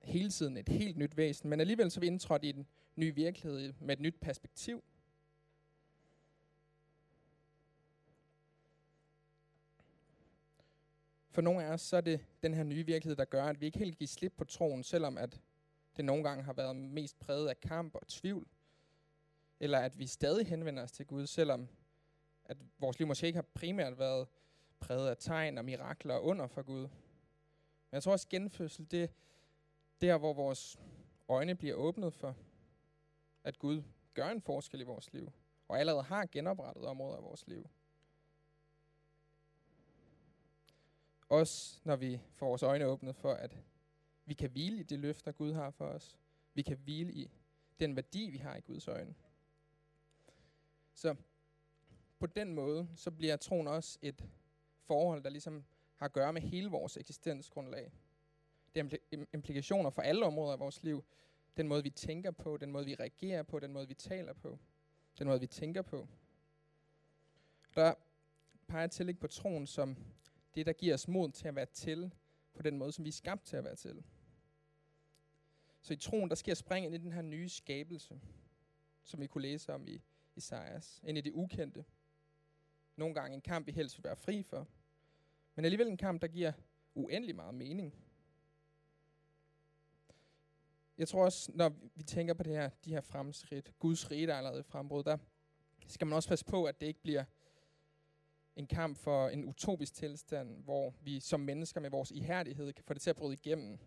hele 0.00 0.30
tiden 0.30 0.56
et 0.56 0.68
helt 0.68 0.96
nyt 0.96 1.16
væsen, 1.16 1.50
men 1.50 1.60
alligevel 1.60 1.90
så 1.90 1.98
er 1.98 2.00
vi 2.00 2.06
indtrådt 2.06 2.44
i 2.44 2.48
en 2.48 2.66
ny 2.96 3.14
virkelighed 3.14 3.72
med 3.80 3.96
et 3.96 4.00
nyt 4.00 4.20
perspektiv. 4.20 4.84
For 11.30 11.42
nogle 11.42 11.64
af 11.64 11.72
os, 11.72 11.80
så 11.80 11.96
er 11.96 12.00
det 12.00 12.20
den 12.42 12.54
her 12.54 12.62
nye 12.62 12.86
virkelighed, 12.86 13.16
der 13.16 13.24
gør, 13.24 13.44
at 13.44 13.60
vi 13.60 13.66
ikke 13.66 13.78
helt 13.78 13.98
giver 13.98 14.08
slip 14.08 14.32
på 14.36 14.44
troen, 14.44 14.84
selvom 14.84 15.18
at 15.18 15.40
det 15.96 16.04
nogle 16.04 16.24
gange 16.24 16.44
har 16.44 16.52
været 16.52 16.76
mest 16.76 17.18
præget 17.18 17.48
af 17.48 17.60
kamp 17.60 17.94
og 17.94 18.08
tvivl. 18.08 18.46
Eller 19.60 19.78
at 19.78 19.98
vi 19.98 20.06
stadig 20.06 20.46
henvender 20.46 20.82
os 20.82 20.92
til 20.92 21.06
Gud, 21.06 21.26
selvom 21.26 21.68
at 22.44 22.56
vores 22.78 22.98
liv 22.98 23.06
måske 23.06 23.26
ikke 23.26 23.36
har 23.36 23.46
primært 23.54 23.98
været 23.98 24.28
præget 24.80 25.08
af 25.08 25.16
tegn 25.16 25.58
og 25.58 25.64
mirakler 25.64 26.14
og 26.14 26.24
under 26.24 26.46
for 26.46 26.62
Gud. 26.62 26.82
Men 26.82 27.92
jeg 27.92 28.02
tror 28.02 28.12
også, 28.12 28.26
genfødsel, 28.30 28.90
det 28.90 29.02
er 29.02 29.08
der, 30.00 30.18
hvor 30.18 30.32
vores 30.32 30.78
øjne 31.28 31.54
bliver 31.54 31.74
åbnet 31.74 32.14
for, 32.14 32.36
at 33.44 33.58
Gud 33.58 33.82
gør 34.14 34.28
en 34.28 34.40
forskel 34.40 34.80
i 34.80 34.84
vores 34.84 35.12
liv, 35.12 35.32
og 35.68 35.78
allerede 35.78 36.02
har 36.02 36.26
genoprettet 36.26 36.84
områder 36.84 37.16
af 37.16 37.22
vores 37.22 37.46
liv. 37.46 37.70
Også 41.28 41.80
når 41.84 41.96
vi 41.96 42.20
får 42.34 42.46
vores 42.46 42.62
øjne 42.62 42.86
åbnet 42.86 43.16
for, 43.16 43.32
at 43.32 43.56
vi 44.24 44.34
kan 44.34 44.50
hvile 44.50 44.76
i 44.76 44.82
det 44.82 44.98
løfter, 44.98 45.32
Gud 45.32 45.52
har 45.52 45.70
for 45.70 45.84
os. 45.84 46.18
Vi 46.54 46.62
kan 46.62 46.76
hvile 46.76 47.12
i 47.12 47.30
den 47.80 47.96
værdi, 47.96 48.30
vi 48.30 48.38
har 48.38 48.56
i 48.56 48.60
Guds 48.60 48.88
øjne. 48.88 49.14
Så 50.94 51.16
på 52.18 52.26
den 52.26 52.54
måde, 52.54 52.88
så 52.94 53.10
bliver 53.10 53.36
troen 53.36 53.66
også 53.66 53.98
et 54.02 54.24
forhold, 54.88 55.22
der 55.22 55.30
ligesom 55.30 55.64
har 55.96 56.06
at 56.06 56.12
gøre 56.12 56.32
med 56.32 56.42
hele 56.42 56.70
vores 56.70 56.96
eksistensgrundlag. 56.96 57.92
Det 58.74 58.82
har 58.82 59.26
implikationer 59.32 59.90
for 59.90 60.02
alle 60.02 60.26
områder 60.26 60.52
af 60.52 60.58
vores 60.58 60.82
liv. 60.82 61.04
Den 61.56 61.68
måde, 61.68 61.82
vi 61.82 61.90
tænker 61.90 62.30
på, 62.30 62.56
den 62.56 62.72
måde, 62.72 62.84
vi 62.84 62.94
reagerer 62.94 63.42
på, 63.42 63.58
den 63.58 63.72
måde, 63.72 63.88
vi 63.88 63.94
taler 63.94 64.32
på, 64.32 64.58
den 65.18 65.26
måde, 65.26 65.40
vi 65.40 65.46
tænker 65.46 65.82
på. 65.82 66.08
Der 67.74 67.94
peger 68.66 68.86
til 68.86 69.14
på 69.14 69.26
troen 69.26 69.66
som 69.66 69.96
det, 70.54 70.66
der 70.66 70.72
giver 70.72 70.94
os 70.94 71.08
mod 71.08 71.30
til 71.30 71.48
at 71.48 71.54
være 71.54 71.66
til 71.66 72.14
på 72.54 72.62
den 72.62 72.78
måde, 72.78 72.92
som 72.92 73.04
vi 73.04 73.08
er 73.08 73.12
skabt 73.12 73.44
til 73.44 73.56
at 73.56 73.64
være 73.64 73.76
til. 73.76 74.04
Så 75.80 75.92
i 75.92 75.96
troen, 75.96 76.28
der 76.28 76.34
sker 76.34 76.54
spring 76.54 76.86
ind 76.86 76.94
i 76.94 76.98
den 76.98 77.12
her 77.12 77.22
nye 77.22 77.48
skabelse, 77.48 78.20
som 79.04 79.20
vi 79.20 79.26
kunne 79.26 79.42
læse 79.42 79.74
om 79.74 79.88
i 79.88 80.02
Isaias, 80.36 81.00
ind 81.04 81.18
i 81.18 81.20
det 81.20 81.32
ukendte. 81.32 81.84
Nogle 82.96 83.14
gange 83.14 83.34
en 83.34 83.40
kamp, 83.40 83.66
vi 83.66 83.72
helst 83.72 83.98
vil 83.98 84.04
være 84.04 84.16
fri 84.16 84.42
for, 84.42 84.66
men 85.58 85.64
alligevel 85.64 85.88
en 85.88 85.96
kamp, 85.96 86.22
der 86.22 86.28
giver 86.28 86.52
uendelig 86.94 87.36
meget 87.36 87.54
mening. 87.54 87.94
Jeg 90.98 91.08
tror 91.08 91.24
også, 91.24 91.52
når 91.54 91.72
vi 91.94 92.02
tænker 92.02 92.34
på 92.34 92.42
det 92.42 92.52
her, 92.52 92.70
de 92.84 92.90
her 92.90 93.00
fremskridt, 93.00 93.78
Guds 93.78 94.10
rige, 94.10 94.26
der 94.26 94.32
er 94.32 94.38
allerede 94.38 94.62
frembrud, 94.62 95.02
der 95.02 95.18
skal 95.86 96.06
man 96.06 96.16
også 96.16 96.28
passe 96.28 96.44
på, 96.44 96.64
at 96.64 96.80
det 96.80 96.86
ikke 96.86 97.02
bliver 97.02 97.24
en 98.56 98.66
kamp 98.66 98.96
for 98.96 99.28
en 99.28 99.44
utopisk 99.44 99.94
tilstand, 99.94 100.64
hvor 100.64 100.94
vi 101.00 101.20
som 101.20 101.40
mennesker 101.40 101.80
med 101.80 101.90
vores 101.90 102.10
ihærdighed 102.10 102.72
kan 102.72 102.84
få 102.84 102.94
det 102.94 103.02
til 103.02 103.10
at 103.10 103.16
bryde 103.16 103.34
igennem. 103.34 103.78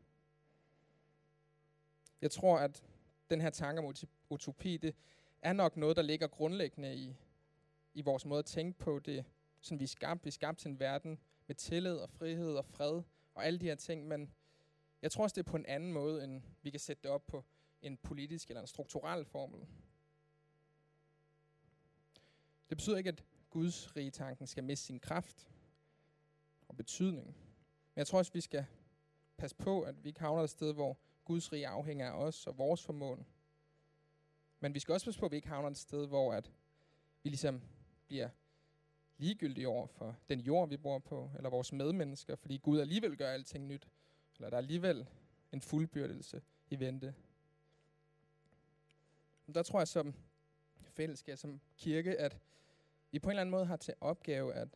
Jeg 2.21 2.31
tror, 2.31 2.57
at 2.57 2.83
den 3.29 3.41
her 3.41 3.49
tanke 3.49 3.81
om 3.81 3.93
utopi, 4.29 4.77
det 4.77 4.95
er 5.41 5.53
nok 5.53 5.77
noget, 5.77 5.95
der 5.97 6.03
ligger 6.03 6.27
grundlæggende 6.27 6.95
i, 6.95 7.15
i 7.93 8.01
vores 8.01 8.25
måde 8.25 8.39
at 8.39 8.45
tænke 8.45 8.79
på 8.79 8.99
det, 8.99 9.25
som 9.61 9.79
vi 9.79 9.83
er 9.83 9.87
skabt. 9.87 10.25
Vi 10.25 10.27
er 10.27 10.31
skabt 10.31 10.59
til 10.59 10.69
en 10.69 10.79
verden 10.79 11.19
med 11.51 11.55
tillid 11.55 11.95
og 11.95 12.09
frihed 12.09 12.55
og 12.55 12.65
fred 12.65 13.01
og 13.33 13.45
alle 13.45 13.59
de 13.59 13.65
her 13.65 13.75
ting, 13.75 14.07
men 14.07 14.33
jeg 15.01 15.11
tror 15.11 15.23
også, 15.23 15.33
det 15.33 15.47
er 15.47 15.51
på 15.51 15.57
en 15.57 15.65
anden 15.65 15.93
måde, 15.93 16.23
end 16.23 16.41
vi 16.61 16.69
kan 16.69 16.79
sætte 16.79 17.03
det 17.03 17.11
op 17.11 17.27
på 17.27 17.45
en 17.81 17.97
politisk 17.97 18.49
eller 18.49 18.61
en 18.61 18.67
strukturel 18.67 19.25
formel. 19.25 19.59
Det 22.69 22.77
betyder 22.77 22.97
ikke, 22.97 23.07
at 23.07 23.23
Guds 23.49 23.95
rige 23.95 24.11
tanken 24.11 24.47
skal 24.47 24.63
miste 24.63 24.85
sin 24.85 24.99
kraft 24.99 25.49
og 26.67 26.77
betydning. 26.77 27.27
Men 27.27 27.95
jeg 27.95 28.07
tror 28.07 28.17
også, 28.17 28.33
vi 28.33 28.41
skal 28.41 28.65
passe 29.37 29.55
på, 29.55 29.81
at 29.81 30.03
vi 30.03 30.09
ikke 30.09 30.19
havner 30.19 30.43
et 30.43 30.49
sted, 30.49 30.73
hvor 30.73 30.97
Guds 31.25 31.53
rige 31.53 31.67
afhænger 31.67 32.11
af 32.11 32.23
os 32.23 32.47
og 32.47 32.57
vores 32.57 32.83
formåen. 32.83 33.25
Men 34.59 34.73
vi 34.73 34.79
skal 34.79 34.93
også 34.93 35.05
passe 35.05 35.19
på, 35.19 35.25
at 35.25 35.31
vi 35.31 35.35
ikke 35.35 35.47
havner 35.47 35.69
et 35.69 35.77
sted, 35.77 36.07
hvor 36.07 36.33
at 36.33 36.51
vi 37.23 37.29
ligesom 37.29 37.61
bliver 38.07 38.29
ligegyldige 39.21 39.67
over 39.67 39.87
for 39.87 40.15
den 40.29 40.39
jord, 40.39 40.69
vi 40.69 40.77
bor 40.77 40.99
på, 40.99 41.31
eller 41.37 41.49
vores 41.49 41.73
medmennesker, 41.73 42.35
fordi 42.35 42.57
Gud 42.57 42.79
alligevel 42.79 43.17
gør 43.17 43.31
alting 43.31 43.67
nyt, 43.67 43.87
eller 44.35 44.49
der 44.49 44.57
er 44.57 44.61
alligevel 44.61 45.07
en 45.51 45.61
fuldbyrdelse 45.61 46.41
i 46.69 46.79
vente. 46.79 47.13
Men 49.45 49.55
der 49.55 49.63
tror 49.63 49.79
jeg 49.79 49.87
som 49.87 50.13
fællesskab, 50.81 51.37
som 51.37 51.61
kirke, 51.77 52.19
at 52.19 52.37
vi 53.11 53.19
på 53.19 53.29
en 53.29 53.31
eller 53.31 53.41
anden 53.41 53.51
måde 53.51 53.65
har 53.65 53.77
til 53.77 53.93
opgave 54.01 54.53
at 54.53 54.67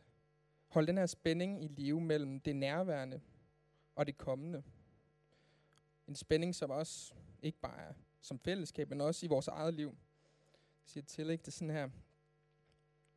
holde 0.68 0.86
den 0.86 0.98
her 0.98 1.06
spænding 1.06 1.64
i 1.64 1.68
live 1.68 2.00
mellem 2.00 2.40
det 2.40 2.56
nærværende 2.56 3.20
og 3.94 4.06
det 4.06 4.18
kommende. 4.18 4.62
En 6.08 6.14
spænding, 6.14 6.54
som 6.54 6.70
også 6.70 7.14
ikke 7.42 7.58
bare 7.58 7.80
er 7.80 7.94
som 8.20 8.38
fællesskab, 8.38 8.90
men 8.90 9.00
også 9.00 9.26
i 9.26 9.28
vores 9.28 9.48
eget 9.48 9.74
liv. 9.74 9.88
Jeg 9.88 10.90
siger 10.90 11.04
til, 11.04 11.30
ikke? 11.30 11.42
Det 11.42 11.48
er 11.48 11.52
sådan 11.52 11.74
her, 11.74 11.90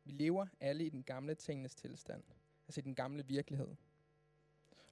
vi 0.04 0.12
lever 0.12 0.46
alle 0.60 0.86
i 0.86 0.88
den 0.88 1.02
gamle 1.02 1.34
tingenes 1.34 1.74
tilstand, 1.74 2.22
altså 2.66 2.80
i 2.80 2.82
den 2.82 2.94
gamle 2.94 3.26
virkelighed. 3.26 3.68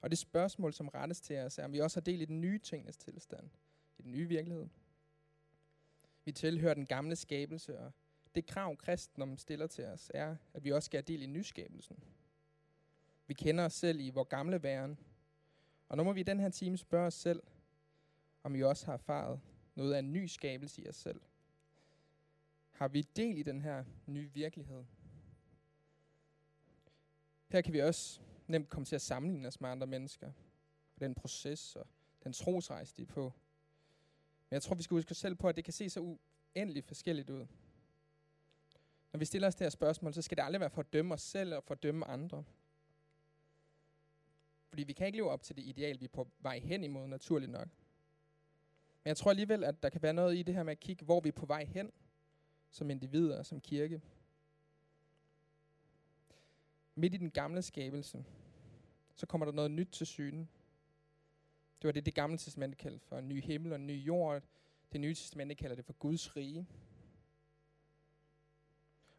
Og 0.01 0.09
det 0.09 0.17
spørgsmål, 0.17 0.73
som 0.73 0.87
rettes 0.87 1.21
til 1.21 1.37
os, 1.37 1.57
er, 1.57 1.65
om 1.65 1.73
vi 1.73 1.79
også 1.79 1.99
har 1.99 2.01
del 2.01 2.21
i 2.21 2.25
den 2.25 2.41
nye 2.41 2.59
tingenes 2.59 2.97
tilstand, 2.97 3.49
i 3.97 4.01
den 4.01 4.11
nye 4.11 4.27
virkelighed. 4.27 4.67
Vi 6.25 6.31
tilhører 6.31 6.73
den 6.73 6.85
gamle 6.85 7.15
skabelse, 7.15 7.79
og 7.79 7.91
det 8.35 8.45
krav, 8.45 8.77
kristendommen 8.77 9.37
stiller 9.37 9.67
til 9.67 9.85
os, 9.85 10.11
er, 10.13 10.35
at 10.53 10.63
vi 10.63 10.71
også 10.71 10.85
skal 10.85 10.97
have 10.97 11.13
del 11.13 11.21
i 11.21 11.25
nyskabelsen. 11.25 12.03
Vi 13.27 13.33
kender 13.33 13.65
os 13.65 13.73
selv 13.73 13.99
i 13.99 14.09
vores 14.09 14.29
gamle 14.29 14.63
væren, 14.63 14.99
og 15.89 15.97
nu 15.97 16.03
må 16.03 16.13
vi 16.13 16.19
i 16.19 16.23
den 16.23 16.39
her 16.39 16.49
time 16.49 16.77
spørge 16.77 17.07
os 17.07 17.13
selv, 17.13 17.43
om 18.43 18.53
vi 18.53 18.63
også 18.63 18.85
har 18.85 18.93
erfaret 18.93 19.41
noget 19.75 19.93
af 19.93 19.99
en 19.99 20.13
ny 20.13 20.25
skabelse 20.25 20.81
i 20.81 20.87
os 20.87 20.95
selv. 20.95 21.21
Har 22.71 22.87
vi 22.87 23.01
del 23.01 23.37
i 23.37 23.43
den 23.43 23.61
her 23.61 23.83
nye 24.05 24.33
virkelighed? 24.33 24.83
Her 27.49 27.61
kan 27.61 27.73
vi 27.73 27.81
også 27.81 28.21
nemt 28.47 28.69
komme 28.69 28.85
til 28.85 28.95
at 28.95 29.01
sammenligne 29.01 29.47
os 29.47 29.61
med 29.61 29.69
andre 29.69 29.87
mennesker. 29.87 30.27
Og 30.95 31.01
den 31.01 31.15
proces 31.15 31.75
og 31.75 31.87
den 32.23 32.33
trosrejse, 32.33 32.93
de 32.97 33.01
er 33.01 33.05
på. 33.05 33.23
Men 34.49 34.53
jeg 34.53 34.61
tror, 34.61 34.75
vi 34.75 34.83
skal 34.83 34.95
huske 34.95 35.11
os 35.11 35.17
selv 35.17 35.35
på, 35.35 35.47
at 35.47 35.55
det 35.55 35.63
kan 35.63 35.73
se 35.73 35.89
så 35.89 36.17
uendeligt 36.55 36.85
forskelligt 36.85 37.29
ud. 37.29 37.47
Når 39.11 39.17
vi 39.17 39.25
stiller 39.25 39.47
os 39.47 39.55
det 39.55 39.65
her 39.65 39.69
spørgsmål, 39.69 40.13
så 40.13 40.21
skal 40.21 40.37
det 40.37 40.43
aldrig 40.43 40.59
være 40.59 40.69
for 40.69 40.81
at 40.81 40.93
dømme 40.93 41.13
os 41.13 41.21
selv 41.21 41.55
og 41.55 41.63
for 41.63 41.73
at 41.73 41.83
dømme 41.83 42.05
andre. 42.05 42.43
Fordi 44.69 44.83
vi 44.83 44.93
kan 44.93 45.05
ikke 45.05 45.17
leve 45.17 45.29
op 45.29 45.43
til 45.43 45.55
det 45.55 45.63
ideal, 45.63 45.99
vi 45.99 46.05
er 46.05 46.09
på 46.09 46.27
vej 46.39 46.59
hen 46.59 46.83
imod, 46.83 47.07
naturligt 47.07 47.51
nok. 47.51 47.67
Men 49.03 49.07
jeg 49.07 49.17
tror 49.17 49.29
alligevel, 49.29 49.63
at 49.63 49.83
der 49.83 49.89
kan 49.89 50.01
være 50.01 50.13
noget 50.13 50.37
i 50.37 50.43
det 50.43 50.55
her 50.55 50.63
med 50.63 50.71
at 50.71 50.79
kigge, 50.79 51.05
hvor 51.05 51.19
vi 51.19 51.29
er 51.29 51.33
på 51.33 51.45
vej 51.45 51.63
hen, 51.63 51.91
som 52.71 52.89
individer 52.89 53.43
som 53.43 53.61
kirke. 53.61 54.01
Midt 56.99 57.13
i 57.13 57.17
den 57.17 57.31
gamle 57.31 57.61
skabelse, 57.61 58.25
så 59.15 59.25
kommer 59.25 59.45
der 59.45 59.51
noget 59.51 59.71
nyt 59.71 59.87
til 59.87 60.07
syne. 60.07 60.47
Det 61.81 61.87
var 61.87 61.91
det, 61.91 62.05
det 62.05 62.13
gamle 62.13 62.37
testamente 62.37 62.77
kaldte 62.77 63.05
for 63.05 63.17
en 63.17 63.27
ny 63.27 63.43
himmel 63.43 63.71
og 63.71 63.75
en 63.75 63.87
ny 63.87 64.05
jord. 64.05 64.43
Det 64.91 65.01
nye 65.01 65.13
testamente 65.13 65.55
kalder 65.55 65.75
det 65.75 65.85
for 65.85 65.93
Guds 65.93 66.35
rige. 66.35 66.67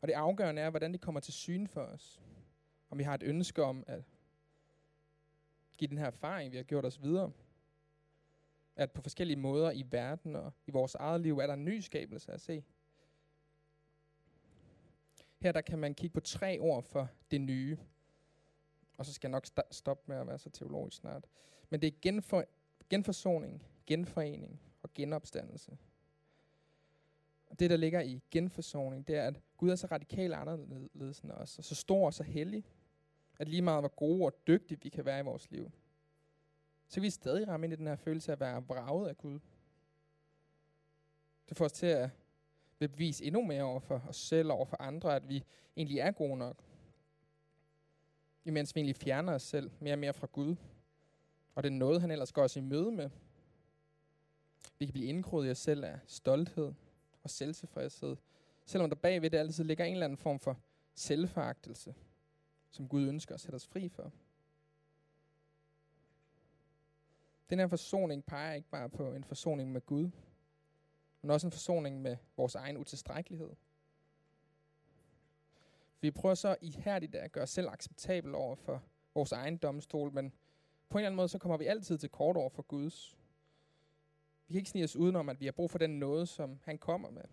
Og 0.01 0.09
det 0.09 0.15
afgørende 0.15 0.63
er, 0.63 0.71
hvordan 0.71 0.93
det 0.93 1.01
kommer 1.01 1.21
til 1.21 1.35
syne 1.35 1.69
for 1.69 1.81
os. 1.81 2.21
Om 2.91 2.99
vi 2.99 3.03
har 3.03 3.15
et 3.15 3.23
ønske 3.23 3.63
om 3.63 3.85
at 3.87 4.03
give 5.79 5.89
den 5.89 5.99
her 5.99 6.07
erfaring, 6.07 6.53
vi 6.53 6.57
har 6.57 6.65
gjort 6.65 6.85
os 6.85 7.03
videre. 7.03 7.33
At 8.77 8.91
på 8.91 9.03
forskellige 9.03 9.37
måder 9.37 9.71
i 9.71 9.87
verden 9.91 10.37
og 10.37 10.53
i 10.67 10.71
vores 10.71 10.95
eget 10.95 11.21
liv, 11.21 11.39
er 11.39 11.47
der 11.47 11.55
en 11.55 11.65
ny 11.65 11.81
skabelse 11.81 12.33
at 12.33 12.41
se. 12.41 12.65
Her 15.41 15.53
der 15.53 15.61
kan 15.61 15.79
man 15.79 15.95
kigge 15.95 16.15
på 16.15 16.21
tre 16.21 16.59
ord 16.61 16.83
for 16.83 17.09
det 17.31 17.41
nye. 17.41 17.79
Og 18.99 19.07
så 19.07 19.13
skal 19.13 19.29
jeg 19.29 19.33
nok 19.33 19.47
st- 19.47 19.69
stoppe 19.71 20.05
med 20.07 20.17
at 20.17 20.27
være 20.27 20.39
så 20.39 20.51
teologisk 20.51 20.97
snart. 20.97 21.27
Men 21.71 21.83
det 21.83 21.87
er 21.87 21.99
genfor, 22.03 22.45
genforsoning, 22.91 23.63
genforening 23.87 24.61
og 24.83 24.91
genopstandelse. 24.95 25.79
Og 27.47 27.61
det, 27.61 27.71
der 27.71 27.77
ligger 27.77 28.01
i 28.01 28.21
genforsoning, 28.31 29.09
det 29.09 29.17
er, 29.17 29.27
at 29.27 29.41
Gud 29.57 29.71
er 29.71 29.77
så 29.77 29.87
radikalt 29.87 30.35
anderledes 30.35 31.21
end 31.21 31.31
os, 31.31 31.59
og 31.59 31.65
så 31.65 31.75
stor 31.75 32.07
og 32.07 32.15
så 32.15 32.23
hellig, 32.23 32.65
at 33.39 33.49
lige 33.49 33.63
meget 33.63 33.83
hvor 33.83 33.89
gode 33.89 34.25
og 34.25 34.47
dygtige 34.47 34.81
vi 34.83 34.89
kan 34.89 35.05
være 35.05 35.21
i 35.21 35.23
vores 35.23 35.51
liv, 35.51 35.71
så 36.89 36.95
kan 36.95 37.03
vi 37.03 37.11
stadig 37.11 37.49
ramme 37.49 37.67
ind 37.67 37.73
i 37.73 37.77
den 37.77 37.87
her 37.87 37.97
følelse 37.97 38.33
af 38.33 38.37
at 38.37 38.41
være 38.41 38.65
vraget 38.69 39.09
af 39.09 39.19
Gud. 39.19 39.39
Det 41.49 41.57
får 41.57 41.65
os 41.65 41.73
til 41.73 41.87
at 41.87 42.11
bevise 42.89 43.25
endnu 43.25 43.43
mere 43.43 43.63
over 43.63 43.81
for 43.81 44.03
os 44.09 44.17
selv 44.17 44.51
og 44.51 44.57
over 44.57 44.65
for 44.65 44.77
andre, 44.81 45.17
at 45.17 45.29
vi 45.29 45.45
egentlig 45.77 45.99
er 45.99 46.11
gode 46.11 46.37
nok. 46.37 46.65
Imens 48.45 48.75
vi 48.75 48.81
egentlig 48.81 48.97
fjerner 48.97 49.33
os 49.33 49.43
selv 49.43 49.71
mere 49.81 49.95
og 49.95 49.99
mere 49.99 50.13
fra 50.13 50.27
Gud. 50.33 50.57
Og 51.55 51.63
det 51.63 51.73
er 51.73 51.77
noget, 51.77 52.01
han 52.01 52.11
ellers 52.11 52.33
går 52.33 52.43
os 52.43 52.57
i 52.57 52.61
møde 52.61 52.93
med. 52.93 53.11
Vi 54.79 54.87
kan 54.87 54.93
blive 54.93 55.07
indkroet 55.07 55.47
i 55.47 55.51
os 55.51 55.59
selv 55.59 55.85
af 55.85 55.99
stolthed 56.07 56.73
og 57.23 57.31
selvtilfredshed, 57.31 58.17
selvom 58.67 58.91
der 58.91 58.97
bagved 58.97 59.31
det 59.31 59.39
altid 59.39 59.65
ligger 59.65 59.85
en 59.85 59.93
eller 59.93 60.05
anden 60.05 60.19
form 60.19 60.39
for 60.39 60.59
selvforagtelse, 60.95 61.95
som 62.71 62.89
Gud 62.89 63.09
ønsker 63.09 63.35
at 63.35 63.41
sætte 63.41 63.57
os 63.57 63.67
fri 63.67 63.89
for. 63.89 64.13
Den 67.51 67.59
her 67.59 67.67
forsoning 67.67 68.25
peger 68.25 68.55
ikke 68.55 68.69
bare 68.69 68.89
på 68.89 69.13
en 69.13 69.25
forsoning 69.25 69.73
med 69.73 69.81
Gud, 69.87 70.11
men 71.23 71.31
også 71.31 71.47
en 71.47 71.53
forsoning 71.53 72.03
med 72.03 72.17
vores 72.37 72.55
egen 72.55 72.77
utilstrækkelighed. 72.77 73.51
Vi 76.01 76.11
prøver 76.11 76.35
så 76.35 76.57
ihærdigt 76.61 77.15
at 77.15 77.33
gøre 77.33 77.43
os 77.43 77.51
selv 77.51 77.69
acceptabel 77.69 78.35
over 78.35 78.55
for 78.55 78.83
vores 79.15 79.33
egen 79.33 79.57
domstol, 79.57 80.13
men 80.13 80.33
på 80.89 80.99
en 80.99 81.01
eller 81.01 81.09
anden 81.09 81.17
måde, 81.17 81.29
så 81.29 81.39
kommer 81.39 81.57
vi 81.57 81.67
altid 81.67 81.99
til 81.99 82.09
kort 82.09 82.37
over 82.37 82.51
for 82.51 82.63
Guds. 82.63 83.19
Vi 84.47 84.53
kan 84.53 84.59
ikke 84.59 84.71
snige 84.71 84.85
os 84.85 84.97
udenom, 84.97 85.29
at 85.29 85.41
vi 85.41 85.45
har 85.45 85.53
brug 85.53 85.71
for 85.71 85.79
den 85.79 85.99
noget, 85.99 86.29
som 86.29 86.61
han 86.65 86.79
kommer 86.79 87.11
med. 87.11 87.25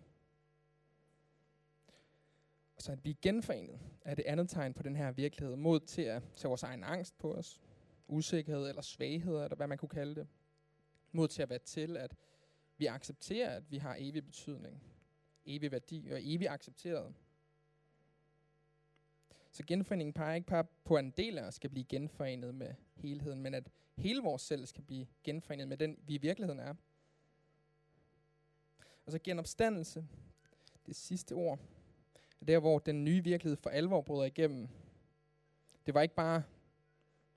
Og 2.76 2.82
så 2.82 2.92
at 2.92 3.00
blive 3.00 3.14
genforenet 3.22 3.80
er 4.04 4.14
det 4.14 4.24
andet 4.24 4.50
tegn 4.50 4.74
på 4.74 4.82
den 4.82 4.96
her 4.96 5.12
virkelighed. 5.12 5.56
Mod 5.56 5.80
til 5.80 6.02
at 6.02 6.22
tage 6.36 6.48
vores 6.48 6.62
egen 6.62 6.84
angst 6.84 7.18
på 7.18 7.34
os. 7.34 7.60
Usikkerhed 8.08 8.68
eller 8.68 8.82
svaghed, 8.82 9.34
eller 9.34 9.56
hvad 9.56 9.66
man 9.66 9.78
kunne 9.78 9.88
kalde 9.88 10.14
det. 10.14 10.28
Mod 11.12 11.28
til 11.28 11.42
at 11.42 11.50
være 11.50 11.58
til, 11.58 11.96
at 11.96 12.14
vi 12.78 12.86
accepterer, 12.86 13.56
at 13.56 13.70
vi 13.70 13.78
har 13.78 13.96
evig 13.98 14.24
betydning. 14.24 14.82
Evig 15.46 15.72
værdi 15.72 16.08
og 16.10 16.18
evig 16.22 16.48
accepteret. 16.48 17.14
Så 19.50 19.64
genforeningen 19.66 20.12
peger 20.12 20.34
ikke 20.34 20.46
bare 20.46 20.64
på, 20.84 20.94
at 20.94 21.04
en 21.04 21.10
del 21.10 21.38
af 21.38 21.42
os 21.42 21.54
skal 21.54 21.70
blive 21.70 21.84
genforenet 21.84 22.54
med 22.54 22.74
helheden, 22.94 23.42
men 23.42 23.54
at 23.54 23.70
hele 23.96 24.22
vores 24.22 24.42
selv 24.42 24.66
skal 24.66 24.82
blive 24.82 25.06
genforenet 25.24 25.68
med 25.68 25.76
den, 25.76 25.98
vi 26.06 26.14
i 26.14 26.18
virkeligheden 26.18 26.60
er. 26.60 26.74
Og 29.06 29.12
så 29.12 29.18
genopstandelse, 29.18 30.06
det 30.86 30.96
sidste 30.96 31.32
ord, 31.32 31.58
er 32.40 32.44
der, 32.44 32.58
hvor 32.58 32.78
den 32.78 33.04
nye 33.04 33.24
virkelighed 33.24 33.56
for 33.56 33.70
alvor 33.70 34.00
bryder 34.00 34.24
igennem. 34.24 34.68
Det 35.86 35.94
var 35.94 36.02
ikke 36.02 36.14
bare 36.14 36.42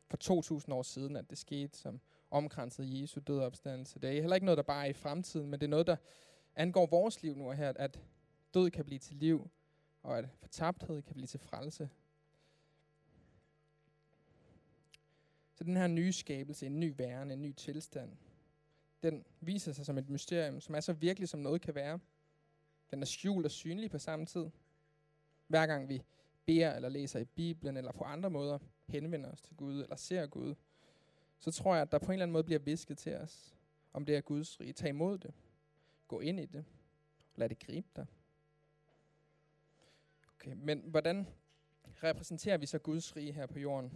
for 0.07 0.17
2000 0.17 0.73
år 0.73 0.83
siden, 0.83 1.15
at 1.15 1.29
det 1.29 1.37
skete, 1.37 1.77
som 1.77 1.99
omkranset 2.31 3.01
Jesu 3.01 3.19
død 3.27 3.39
og 3.39 3.45
opstandelse. 3.45 3.99
Det 3.99 4.09
er 4.09 4.21
heller 4.21 4.35
ikke 4.35 4.45
noget, 4.45 4.57
der 4.57 4.63
bare 4.63 4.85
er 4.85 4.89
i 4.89 4.93
fremtiden, 4.93 5.49
men 5.49 5.59
det 5.59 5.65
er 5.65 5.69
noget, 5.69 5.87
der 5.87 5.95
angår 6.55 6.85
vores 6.85 7.23
liv 7.23 7.35
nu 7.35 7.49
og 7.49 7.55
her, 7.55 7.73
at 7.75 7.99
død 8.53 8.69
kan 8.69 8.85
blive 8.85 8.99
til 8.99 9.15
liv, 9.15 9.49
og 10.03 10.17
at 10.17 10.25
fortabthed 10.39 11.01
kan 11.01 11.13
blive 11.13 11.27
til 11.27 11.39
frelse. 11.39 11.89
Så 15.53 15.63
den 15.63 15.77
her 15.77 15.87
nye 15.87 16.13
skabelse, 16.13 16.65
en 16.65 16.79
ny 16.79 16.93
væren, 16.97 17.31
en 17.31 17.41
ny 17.41 17.53
tilstand, 17.53 18.17
den 19.03 19.25
viser 19.39 19.73
sig 19.73 19.85
som 19.85 19.97
et 19.97 20.09
mysterium, 20.09 20.61
som 20.61 20.75
er 20.75 20.79
så 20.79 20.93
virkelig, 20.93 21.29
som 21.29 21.39
noget 21.39 21.61
kan 21.61 21.75
være. 21.75 21.99
Den 22.91 23.01
er 23.01 23.05
skjult 23.05 23.45
og 23.45 23.51
synlig 23.51 23.91
på 23.91 23.97
samme 23.97 24.25
tid. 24.25 24.45
Hver 25.47 25.67
gang 25.67 25.89
vi 25.89 26.01
beder 26.45 26.75
eller 26.75 26.89
læser 26.89 27.19
i 27.19 27.25
Bibelen, 27.25 27.77
eller 27.77 27.91
på 27.91 28.03
andre 28.03 28.29
måder 28.29 28.59
henvender 28.87 29.31
os 29.31 29.41
til 29.41 29.55
Gud, 29.55 29.83
eller 29.83 29.95
ser 29.95 30.27
Gud, 30.27 30.55
så 31.41 31.51
tror 31.51 31.73
jeg, 31.73 31.81
at 31.81 31.91
der 31.91 31.99
på 31.99 32.05
en 32.05 32.11
eller 32.11 32.23
anden 32.23 32.33
måde 32.33 32.43
bliver 32.43 32.59
visket 32.59 32.97
til 32.97 33.15
os, 33.15 33.55
om 33.93 34.05
det 34.05 34.15
er 34.15 34.21
Guds 34.21 34.59
rige. 34.59 34.73
Tag 34.73 34.89
imod 34.89 35.17
det. 35.17 35.33
Gå 36.07 36.19
ind 36.19 36.39
i 36.39 36.45
det. 36.45 36.65
Lad 37.35 37.49
det 37.49 37.59
gribe 37.59 37.87
dig. 37.95 38.05
Okay, 40.35 40.53
men 40.53 40.83
hvordan 40.87 41.27
repræsenterer 42.03 42.57
vi 42.57 42.65
så 42.65 42.79
Guds 42.79 43.15
rige 43.15 43.33
her 43.33 43.45
på 43.45 43.59
jorden? 43.59 43.93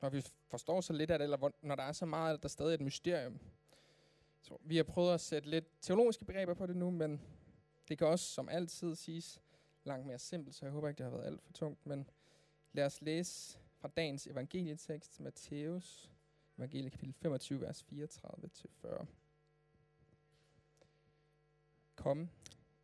Når 0.00 0.08
vi 0.08 0.22
forstår 0.46 0.80
så 0.80 0.92
lidt 0.92 1.10
af 1.10 1.18
det, 1.18 1.24
eller 1.24 1.50
når 1.62 1.74
der 1.74 1.82
er 1.82 1.92
så 1.92 2.06
meget, 2.06 2.34
at 2.34 2.42
der 2.42 2.48
stadig 2.48 2.70
er 2.70 2.74
et 2.74 2.80
mysterium. 2.80 3.38
Så 4.40 4.58
vi 4.64 4.76
har 4.76 4.84
prøvet 4.84 5.14
at 5.14 5.20
sætte 5.20 5.50
lidt 5.50 5.64
teologiske 5.80 6.24
begreber 6.24 6.54
på 6.54 6.66
det 6.66 6.76
nu, 6.76 6.90
men 6.90 7.20
det 7.88 7.98
kan 7.98 8.06
også 8.06 8.24
som 8.24 8.48
altid 8.48 8.94
siges 8.94 9.42
langt 9.84 10.06
mere 10.06 10.18
simpelt, 10.18 10.56
så 10.56 10.66
jeg 10.66 10.72
håber 10.72 10.88
ikke, 10.88 10.98
det 10.98 11.04
har 11.04 11.16
været 11.16 11.26
alt 11.26 11.42
for 11.42 11.52
tungt. 11.52 11.86
Men 11.86 12.10
lad 12.72 12.84
os 12.84 13.02
læse 13.02 13.58
fra 13.76 13.88
dagens 13.88 14.26
evangelietekst, 14.26 15.20
Matthæus, 15.20 16.10
Evangeliet 16.58 16.92
kapitel 16.92 17.14
25, 17.14 17.60
vers 17.60 17.86
34-40. 17.92 19.06
Kom, 21.96 22.28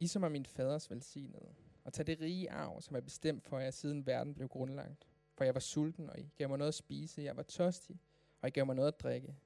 I 0.01 0.07
som 0.07 0.23
er 0.23 0.29
min 0.29 0.47
faders 0.47 0.91
velsignede, 0.91 1.55
og 1.85 1.93
tag 1.93 2.07
det 2.07 2.21
rige 2.21 2.51
arv, 2.51 2.81
som 2.83 2.97
er 2.97 3.01
bestemt 3.01 3.45
for 3.45 3.59
jer, 3.59 3.71
siden 3.71 4.07
verden 4.07 4.35
blev 4.35 4.49
grundlagt. 4.49 5.09
For 5.35 5.45
jeg 5.45 5.55
var 5.55 5.61
sulten, 5.61 6.11
og 6.11 6.21
I 6.21 6.33
gav 6.37 6.49
mig 6.49 6.59
noget 6.59 6.69
at 6.69 6.75
spise. 6.75 7.23
Jeg 7.23 7.37
var 7.37 7.43
tørstig, 7.43 8.01
og 8.41 8.49
I 8.49 8.51
gav 8.51 8.67
mig 8.67 8.77
noget 8.77 8.89
at 8.89 9.01
drikke. 9.01 9.37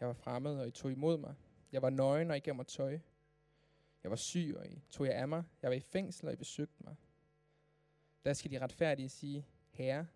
Jeg 0.00 0.08
var 0.08 0.14
fremmed, 0.14 0.58
og 0.58 0.68
I 0.68 0.70
tog 0.70 0.92
imod 0.92 1.18
mig. 1.18 1.34
Jeg 1.72 1.82
var 1.82 1.90
nøgen, 1.90 2.30
og 2.30 2.36
I 2.36 2.40
gav 2.40 2.54
mig 2.54 2.66
tøj. 2.66 2.98
Jeg 4.02 4.10
var 4.10 4.16
syg, 4.16 4.54
og 4.58 4.66
I 4.66 4.82
tog 4.90 5.06
jer 5.06 5.12
af 5.12 5.28
mig. 5.28 5.44
Jeg 5.62 5.70
var 5.70 5.76
i 5.76 5.80
fængsel, 5.80 6.26
og 6.26 6.32
I 6.32 6.36
besøgte 6.36 6.84
mig. 6.84 6.96
Der 8.24 8.32
skal 8.32 8.50
de 8.50 8.58
retfærdige 8.58 9.08
sige, 9.08 9.46
Herre, 9.70 10.06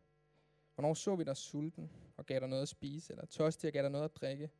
hvornår 0.74 0.94
så 0.94 1.16
vi 1.16 1.24
dig 1.24 1.36
sulten, 1.36 1.90
og 2.16 2.26
gav 2.26 2.40
dig 2.40 2.48
noget 2.48 2.62
at 2.62 2.68
spise, 2.68 3.12
eller 3.12 3.26
tørstig, 3.26 3.68
og 3.68 3.72
gav 3.72 3.82
dig 3.82 3.90
noget 3.90 4.04
at 4.04 4.16
drikke? 4.16 4.50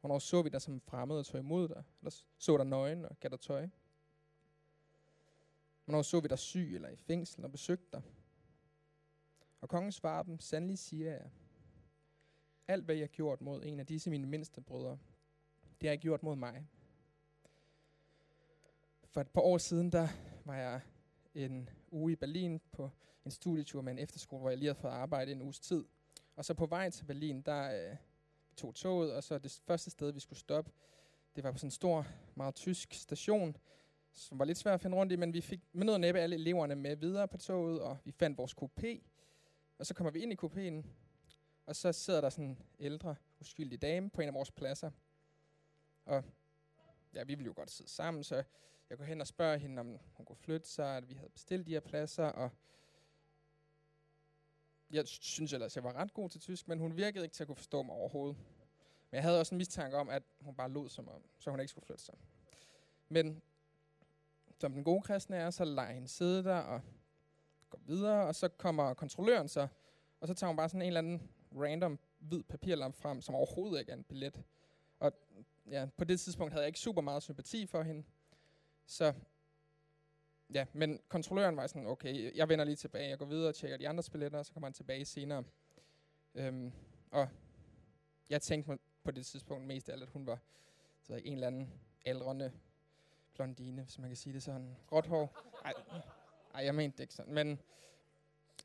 Hvornår 0.00 0.18
så 0.18 0.42
vi 0.42 0.48
dig 0.48 0.62
som 0.62 0.80
fremmed 0.80 1.16
og 1.16 1.26
tog 1.26 1.40
imod 1.40 1.68
dig, 1.68 1.84
eller 2.00 2.10
så 2.38 2.56
dig 2.56 2.66
nøgen 2.66 3.04
og 3.04 3.20
gav 3.20 3.30
dig 3.30 3.40
tøj? 3.40 3.68
Hvornår 5.84 6.02
så 6.02 6.20
vi 6.20 6.28
dig 6.28 6.38
syg 6.38 6.74
eller 6.74 6.88
i 6.88 6.96
fængsel 6.96 7.44
og 7.44 7.52
besøgte 7.52 7.86
dig? 7.92 8.02
Og 9.60 9.68
kongen 9.68 9.92
svarer 9.92 10.22
dem, 10.22 10.38
sandelig 10.38 10.78
siger 10.78 11.10
jeg, 11.10 11.30
alt 12.68 12.84
hvad 12.84 12.94
jeg 12.94 13.02
har 13.02 13.08
gjort 13.08 13.40
mod 13.40 13.64
en 13.64 13.80
af 13.80 13.86
disse 13.86 14.10
mine 14.10 14.26
mindste 14.26 14.60
brødre, 14.60 14.98
det 15.80 15.88
har 15.88 15.92
jeg 15.92 15.98
gjort 15.98 16.22
mod 16.22 16.36
mig. 16.36 16.66
For 19.04 19.20
et 19.20 19.30
par 19.30 19.40
år 19.40 19.58
siden, 19.58 19.92
der 19.92 20.08
var 20.44 20.56
jeg 20.56 20.80
en 21.34 21.70
uge 21.90 22.12
i 22.12 22.16
Berlin 22.16 22.60
på 22.72 22.90
en 23.24 23.30
studietur 23.30 23.82
med 23.82 23.92
en 23.92 23.98
efterskole, 23.98 24.40
hvor 24.40 24.50
jeg 24.50 24.58
lige 24.58 24.68
havde 24.68 24.80
fået 24.80 24.92
arbejde 24.92 25.32
en 25.32 25.42
uges 25.42 25.60
tid. 25.60 25.84
Og 26.36 26.44
så 26.44 26.54
på 26.54 26.66
vej 26.66 26.90
til 26.90 27.04
Berlin, 27.04 27.42
der 27.42 27.90
øh, 27.90 27.96
tog 28.56 28.74
toget, 28.74 29.12
og 29.12 29.24
så 29.24 29.38
det 29.38 29.62
første 29.66 29.90
sted, 29.90 30.12
vi 30.12 30.20
skulle 30.20 30.38
stoppe, 30.38 30.70
det 31.36 31.44
var 31.44 31.52
på 31.52 31.58
sådan 31.58 31.66
en 31.66 31.70
stor, 31.70 32.06
meget 32.34 32.54
tysk 32.54 32.94
station, 32.94 33.56
som 34.12 34.38
var 34.38 34.44
lidt 34.44 34.58
svært 34.58 34.74
at 34.74 34.80
finde 34.80 34.96
rundt 34.96 35.12
i, 35.12 35.16
men 35.16 35.32
vi 35.32 35.40
fik 35.40 35.60
med 35.72 35.84
noget 35.84 36.00
næppe 36.00 36.20
alle 36.20 36.36
eleverne 36.36 36.74
med 36.74 36.96
videre 36.96 37.28
på 37.28 37.36
toget, 37.36 37.80
og 37.80 37.98
vi 38.04 38.10
fandt 38.10 38.38
vores 38.38 38.54
kopé. 38.62 39.02
Og 39.78 39.86
så 39.86 39.94
kommer 39.94 40.10
vi 40.10 40.22
ind 40.22 40.32
i 40.32 40.36
kopéen, 40.42 40.86
og 41.66 41.76
så 41.76 41.92
sidder 41.92 42.20
der 42.20 42.30
sådan 42.30 42.44
en 42.44 42.58
ældre, 42.78 43.16
uskyldig 43.40 43.82
dame 43.82 44.10
på 44.10 44.20
en 44.20 44.28
af 44.28 44.34
vores 44.34 44.50
pladser. 44.50 44.90
Og 46.04 46.24
ja, 47.14 47.24
vi 47.24 47.34
ville 47.34 47.46
jo 47.46 47.52
godt 47.56 47.70
sidde 47.70 47.90
sammen, 47.90 48.24
så 48.24 48.42
jeg 48.90 48.98
går 48.98 49.04
hen 49.04 49.20
og 49.20 49.26
spørger 49.26 49.56
hende, 49.56 49.80
om 49.80 49.98
hun 50.12 50.26
kunne 50.26 50.36
flytte 50.36 50.68
sig, 50.68 50.96
at 50.96 51.08
vi 51.08 51.14
havde 51.14 51.30
bestilt 51.30 51.66
de 51.66 51.72
her 51.72 51.80
pladser, 51.80 52.24
og 52.24 52.50
jeg 54.90 55.08
synes 55.08 55.52
ellers, 55.52 55.76
jeg 55.76 55.84
var 55.84 55.92
ret 55.92 56.14
god 56.14 56.30
til 56.30 56.40
tysk, 56.40 56.68
men 56.68 56.78
hun 56.78 56.96
virkede 56.96 57.24
ikke 57.24 57.34
til 57.34 57.42
at 57.42 57.46
kunne 57.46 57.56
forstå 57.56 57.82
mig 57.82 57.94
overhovedet. 57.94 58.36
Men 59.10 59.16
jeg 59.16 59.22
havde 59.22 59.40
også 59.40 59.54
en 59.54 59.58
mistanke 59.58 59.96
om, 59.96 60.08
at 60.08 60.22
hun 60.40 60.54
bare 60.54 60.70
lod 60.70 60.88
som 60.88 61.08
om, 61.08 61.22
så 61.38 61.50
hun 61.50 61.60
ikke 61.60 61.70
skulle 61.70 61.86
flytte 61.86 62.04
sig. 62.04 62.14
Men 63.08 63.42
som 64.58 64.72
den 64.72 64.84
gode 64.84 65.02
kristne 65.02 65.36
er, 65.36 65.50
så 65.50 65.64
lader 65.64 65.92
hende 65.92 66.08
sidde 66.08 66.44
der 66.44 66.56
og 66.56 66.80
går 67.70 67.80
videre, 67.86 68.26
og 68.26 68.34
så 68.34 68.48
kommer 68.48 68.94
kontrolløren 68.94 69.48
så, 69.48 69.68
og 70.20 70.28
så 70.28 70.34
tager 70.34 70.48
hun 70.48 70.56
bare 70.56 70.68
sådan 70.68 70.82
en 70.82 70.86
eller 70.86 70.98
anden 70.98 71.30
random 71.52 71.98
hvid 72.18 72.42
papirlamp 72.42 72.96
frem, 72.96 73.20
som 73.20 73.34
overhovedet 73.34 73.80
ikke 73.80 73.92
er 73.92 73.96
en 73.96 74.04
billet. 74.04 74.42
Og 75.00 75.12
ja, 75.66 75.86
på 75.96 76.04
det 76.04 76.20
tidspunkt 76.20 76.52
havde 76.52 76.62
jeg 76.62 76.68
ikke 76.68 76.80
super 76.80 77.02
meget 77.02 77.22
sympati 77.22 77.66
for 77.66 77.82
hende. 77.82 78.04
Så 78.86 79.14
ja, 80.54 80.66
men 80.72 81.00
kontrolløren 81.08 81.56
var 81.56 81.66
sådan, 81.66 81.86
okay, 81.86 82.36
jeg 82.36 82.48
vender 82.48 82.64
lige 82.64 82.76
tilbage, 82.76 83.08
jeg 83.08 83.18
går 83.18 83.26
videre 83.26 83.48
og 83.48 83.54
tjekker 83.54 83.76
de 83.76 83.88
andre 83.88 84.02
billetter, 84.12 84.38
og 84.38 84.46
så 84.46 84.52
kommer 84.52 84.66
han 84.66 84.72
tilbage 84.72 85.04
senere. 85.04 85.44
Øhm, 86.34 86.72
og 87.10 87.28
jeg 88.30 88.42
tænkte 88.42 88.78
på 89.04 89.10
det 89.10 89.26
tidspunkt 89.26 89.66
mest 89.66 89.88
af 89.88 89.92
alt, 89.92 90.02
at 90.02 90.08
hun 90.08 90.26
var 90.26 90.38
så 91.02 91.14
en 91.14 91.32
eller 91.32 91.46
anden 91.46 91.72
aldrende 92.06 92.52
blondine, 93.34 93.82
hvis 93.82 93.98
man 93.98 94.10
kan 94.10 94.16
sige 94.16 94.32
det 94.32 94.42
sådan. 94.42 94.76
Gråt 94.86 95.06
hår. 95.06 95.36
Ej, 95.64 95.72
ej, 96.54 96.64
jeg 96.64 96.74
mente 96.74 96.96
det 96.96 97.04
ikke 97.04 97.14
sådan. 97.14 97.34
Men 97.34 97.58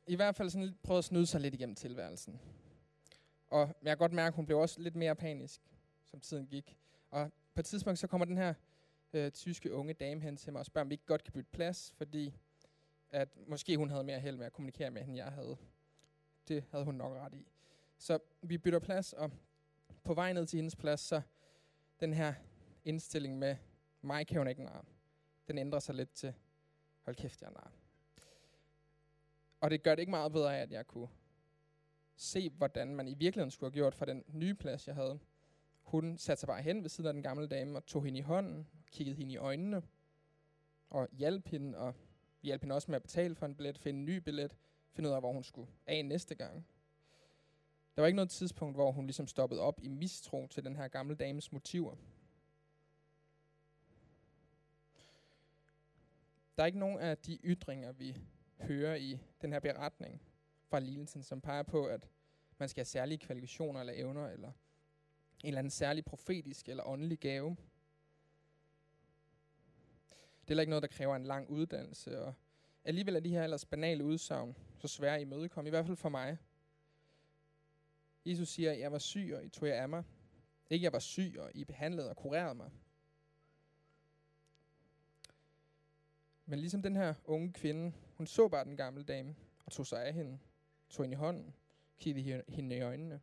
i 0.07 0.15
hvert 0.15 0.35
fald 0.35 0.49
sådan 0.49 0.75
prøvede 0.83 0.97
at 0.97 1.05
snyde 1.05 1.25
sig 1.25 1.41
lidt 1.41 1.53
igennem 1.53 1.75
tilværelsen. 1.75 2.39
Og 3.47 3.59
jeg 3.81 3.89
kan 3.91 3.97
godt 3.97 4.13
mærke, 4.13 4.27
at 4.27 4.35
hun 4.35 4.45
blev 4.45 4.59
også 4.59 4.81
lidt 4.81 4.95
mere 4.95 5.15
panisk, 5.15 5.61
som 6.03 6.19
tiden 6.19 6.47
gik. 6.47 6.77
Og 7.09 7.31
på 7.53 7.59
et 7.59 7.65
tidspunkt, 7.65 7.99
så 7.99 8.07
kommer 8.07 8.25
den 8.25 8.37
her 8.37 8.53
øh, 9.13 9.31
tyske 9.31 9.73
unge 9.73 9.93
dame 9.93 10.21
hen 10.21 10.37
til 10.37 10.53
mig 10.53 10.59
og 10.59 10.65
spørger, 10.65 10.85
om 10.85 10.89
vi 10.89 10.93
ikke 10.93 11.05
godt 11.05 11.23
kan 11.23 11.33
bytte 11.33 11.49
plads, 11.51 11.93
fordi 11.97 12.35
at 13.09 13.29
måske 13.47 13.77
hun 13.77 13.89
havde 13.89 14.03
mere 14.03 14.19
held 14.19 14.37
med 14.37 14.45
at 14.45 14.53
kommunikere 14.53 14.91
med, 14.91 15.01
end 15.01 15.15
jeg 15.15 15.31
havde. 15.31 15.57
Det 16.47 16.63
havde 16.71 16.85
hun 16.85 16.95
nok 16.95 17.17
ret 17.17 17.33
i. 17.33 17.47
Så 17.97 18.19
vi 18.41 18.57
bytter 18.57 18.79
plads, 18.79 19.13
og 19.13 19.31
på 20.03 20.13
vej 20.13 20.33
ned 20.33 20.45
til 20.45 20.57
hendes 20.57 20.75
plads, 20.75 20.99
så 20.99 21.21
den 21.99 22.13
her 22.13 22.33
indstilling 22.85 23.39
med, 23.39 23.55
mig 24.01 24.27
kan 24.27 24.37
hun 24.37 24.47
ikke 24.47 24.63
nar, 24.63 24.85
den 25.47 25.57
ændrer 25.57 25.79
sig 25.79 25.95
lidt 25.95 26.13
til, 26.13 26.33
hold 27.01 27.15
kæft, 27.15 27.41
jeg 27.41 27.51
nar. 27.51 27.71
Og 29.61 29.71
det 29.71 29.83
gør 29.83 29.95
det 29.95 29.99
ikke 29.99 30.11
meget 30.11 30.31
bedre 30.31 30.59
at 30.59 30.71
jeg 30.71 30.87
kunne 30.87 31.09
se, 32.15 32.49
hvordan 32.49 32.95
man 32.95 33.07
i 33.07 33.13
virkeligheden 33.13 33.51
skulle 33.51 33.71
have 33.71 33.73
gjort 33.73 33.95
for 33.95 34.05
den 34.05 34.23
nye 34.27 34.53
plads, 34.53 34.87
jeg 34.87 34.95
havde. 34.95 35.19
Hun 35.89 36.17
satte 36.17 36.39
sig 36.39 36.47
bare 36.47 36.61
hen 36.61 36.81
ved 36.81 36.89
siden 36.89 37.07
af 37.07 37.13
den 37.13 37.23
gamle 37.23 37.47
dame 37.47 37.77
og 37.77 37.85
tog 37.85 38.05
hende 38.05 38.19
i 38.19 38.21
hånden, 38.21 38.67
kiggede 38.91 39.15
hende 39.15 39.33
i 39.33 39.37
øjnene 39.37 39.83
og 40.89 41.07
hjalp 41.11 41.47
hende, 41.47 41.77
og 41.77 41.93
hjalp 42.43 42.61
hende 42.61 42.75
også 42.75 42.91
med 42.91 42.95
at 42.95 43.01
betale 43.01 43.35
for 43.35 43.45
en 43.45 43.55
billet, 43.55 43.77
finde 43.77 43.99
en 43.99 44.05
ny 44.05 44.17
billet, 44.17 44.55
finde 44.91 45.09
ud 45.09 45.13
af, 45.13 45.21
hvor 45.21 45.33
hun 45.33 45.43
skulle 45.43 45.71
af 45.87 46.05
næste 46.05 46.35
gang. 46.35 46.67
Der 47.95 48.01
var 48.01 48.07
ikke 48.07 48.15
noget 48.15 48.29
tidspunkt, 48.29 48.75
hvor 48.75 48.91
hun 48.91 49.05
ligesom 49.05 49.27
stoppede 49.27 49.61
op 49.61 49.79
i 49.83 49.87
mistro 49.87 50.47
til 50.47 50.65
den 50.65 50.75
her 50.75 50.87
gamle 50.87 51.15
dames 51.15 51.51
motiver. 51.51 51.95
Der 56.55 56.63
er 56.63 56.65
ikke 56.65 56.79
nogen 56.79 56.99
af 56.99 57.17
de 57.17 57.39
ytringer, 57.43 57.91
vi 57.91 58.17
hører 58.59 58.95
i 58.95 59.19
den 59.41 59.51
her 59.51 59.59
beretning 59.59 60.21
fra 60.67 60.79
lignelsen, 60.79 61.23
som 61.23 61.41
peger 61.41 61.63
på, 61.63 61.85
at 61.85 62.09
man 62.57 62.69
skal 62.69 62.81
have 62.81 62.85
særlige 62.85 63.17
kvalifikationer 63.17 63.79
eller 63.79 63.93
evner, 63.95 64.27
eller 64.27 64.51
en 65.43 65.47
eller 65.47 65.59
anden 65.59 65.71
særlig 65.71 66.05
profetisk 66.05 66.69
eller 66.69 66.83
åndelig 66.83 67.19
gave. 67.19 67.49
Det 70.41 70.45
er 70.45 70.47
heller 70.47 70.61
ikke 70.61 70.69
noget, 70.69 70.83
der 70.83 70.87
kræver 70.87 71.15
en 71.15 71.25
lang 71.25 71.49
uddannelse, 71.49 72.21
og 72.21 72.33
alligevel 72.83 73.15
er 73.15 73.19
de 73.19 73.29
her 73.29 73.43
ellers 73.43 73.65
banale 73.65 74.03
udsagn 74.03 74.57
så 74.77 74.87
svære 74.87 75.15
at 75.15 75.21
imødekomme, 75.21 75.67
i 75.67 75.69
hvert 75.69 75.85
fald 75.85 75.97
for 75.97 76.09
mig. 76.09 76.37
Jesus 78.25 78.49
siger, 78.49 78.71
at 78.71 78.79
jeg 78.79 78.91
var 78.91 78.99
syg, 78.99 79.33
og 79.35 79.45
I 79.45 79.49
tog 79.49 79.67
jer 79.67 79.81
af 79.81 79.89
mig. 79.89 80.03
Ikke 80.69 80.83
jeg 80.83 80.93
var 80.93 80.99
syg, 80.99 81.35
og 81.39 81.51
I 81.53 81.65
behandlede 81.65 82.09
og 82.09 82.17
kurerede 82.17 82.55
mig. 82.55 82.71
Men 86.45 86.59
ligesom 86.59 86.81
den 86.81 86.95
her 86.95 87.13
unge 87.25 87.53
kvinde, 87.53 87.93
hun 88.13 88.27
så 88.27 88.47
bare 88.47 88.65
den 88.65 88.77
gamle 88.77 89.03
dame, 89.03 89.35
og 89.65 89.71
tog 89.71 89.87
sig 89.87 90.05
af 90.05 90.13
hende, 90.13 90.39
tog 90.89 91.03
hende 91.03 91.13
i 91.13 91.17
hånden, 91.17 91.53
kiggede 91.97 92.43
hende 92.47 92.77
i 92.77 92.81
øjnene. 92.81 93.21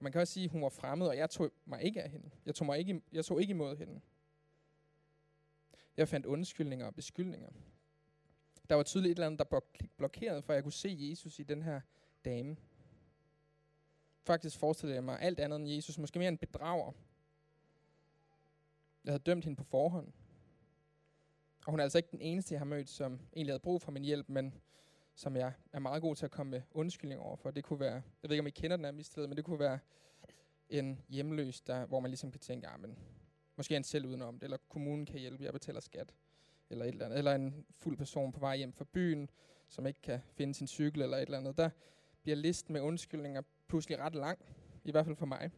Man 0.00 0.12
kan 0.12 0.20
også 0.20 0.32
sige, 0.32 0.44
at 0.44 0.50
hun 0.50 0.62
var 0.62 0.68
fremmed, 0.68 1.06
og 1.06 1.16
jeg 1.16 1.30
tog 1.30 1.50
mig 1.64 1.82
ikke 1.82 2.02
af 2.02 2.10
hende. 2.10 2.30
Jeg 2.46 2.54
tog, 2.54 2.66
mig 2.66 2.78
ikke, 2.78 3.02
jeg 3.12 3.24
tog 3.24 3.40
ikke 3.40 3.50
imod 3.50 3.76
hende. 3.76 4.00
Jeg 5.96 6.08
fandt 6.08 6.26
undskyldninger 6.26 6.86
og 6.86 6.94
beskyldninger. 6.94 7.50
Der 8.68 8.74
var 8.74 8.82
tydeligt 8.82 9.10
et 9.10 9.16
eller 9.16 9.26
andet, 9.26 9.50
der 9.50 9.60
blokerede, 9.96 10.42
for 10.42 10.52
at 10.52 10.54
jeg 10.54 10.62
kunne 10.62 10.72
se 10.72 10.96
Jesus 11.00 11.38
i 11.38 11.42
den 11.42 11.62
her 11.62 11.80
dame. 12.24 12.56
Faktisk 14.22 14.58
forestillede 14.58 14.94
jeg 14.94 15.04
mig 15.04 15.20
alt 15.20 15.40
andet 15.40 15.56
end 15.56 15.68
Jesus, 15.68 15.98
måske 15.98 16.18
mere 16.18 16.28
en 16.28 16.38
bedrager. 16.38 16.92
Jeg 19.04 19.12
havde 19.12 19.22
dømt 19.22 19.44
hende 19.44 19.56
på 19.56 19.64
forhånd. 19.64 20.12
Og 21.66 21.70
hun 21.70 21.80
er 21.80 21.84
altså 21.84 21.98
ikke 21.98 22.10
den 22.10 22.20
eneste, 22.20 22.54
jeg 22.54 22.60
har 22.60 22.64
mødt, 22.64 22.88
som 22.88 23.20
egentlig 23.32 23.52
havde 23.52 23.62
brug 23.62 23.82
for 23.82 23.92
min 23.92 24.04
hjælp, 24.04 24.28
men 24.28 24.54
som 25.20 25.36
jeg 25.36 25.52
er 25.72 25.78
meget 25.78 26.02
god 26.02 26.16
til 26.16 26.24
at 26.24 26.30
komme 26.30 26.50
med 26.50 26.62
undskyldning 26.70 27.20
over 27.20 27.36
for. 27.36 27.50
Det 27.50 27.64
kunne 27.64 27.80
være, 27.80 27.94
jeg 27.94 28.02
ved 28.22 28.30
ikke, 28.30 28.40
om 28.40 28.46
I 28.46 28.50
kender 28.50 28.76
den 28.76 28.84
her 28.84 28.92
mistillid, 28.92 29.28
men 29.28 29.36
det 29.36 29.44
kunne 29.44 29.58
være 29.58 29.78
en 30.68 31.00
hjemløs, 31.08 31.60
der, 31.60 31.86
hvor 31.86 32.00
man 32.00 32.10
ligesom 32.10 32.30
kan 32.30 32.40
tænke, 32.40 32.68
ah, 32.68 32.80
men 32.80 32.98
måske 33.56 33.76
en 33.76 33.84
selv 33.84 34.06
udenom 34.06 34.34
det, 34.34 34.42
eller 34.42 34.56
kommunen 34.68 35.06
kan 35.06 35.20
hjælpe, 35.20 35.44
jeg 35.44 35.52
betaler 35.52 35.80
skat, 35.80 36.14
eller 36.70 36.84
et 36.84 36.92
eller 36.92 37.04
andet. 37.04 37.18
Eller 37.18 37.34
en 37.34 37.66
fuld 37.76 37.96
person 37.96 38.32
på 38.32 38.40
vej 38.40 38.56
hjem 38.56 38.72
fra 38.72 38.84
byen, 38.92 39.30
som 39.68 39.86
ikke 39.86 40.00
kan 40.02 40.20
finde 40.32 40.54
sin 40.54 40.66
cykel, 40.66 41.02
eller 41.02 41.16
et 41.16 41.22
eller 41.22 41.38
andet. 41.38 41.56
Der 41.56 41.70
bliver 42.22 42.36
listen 42.36 42.72
med 42.72 42.80
undskyldninger 42.80 43.42
pludselig 43.68 43.98
ret 43.98 44.14
lang, 44.14 44.38
i 44.84 44.90
hvert 44.90 45.04
fald 45.04 45.16
for 45.16 45.26
mig. 45.26 45.50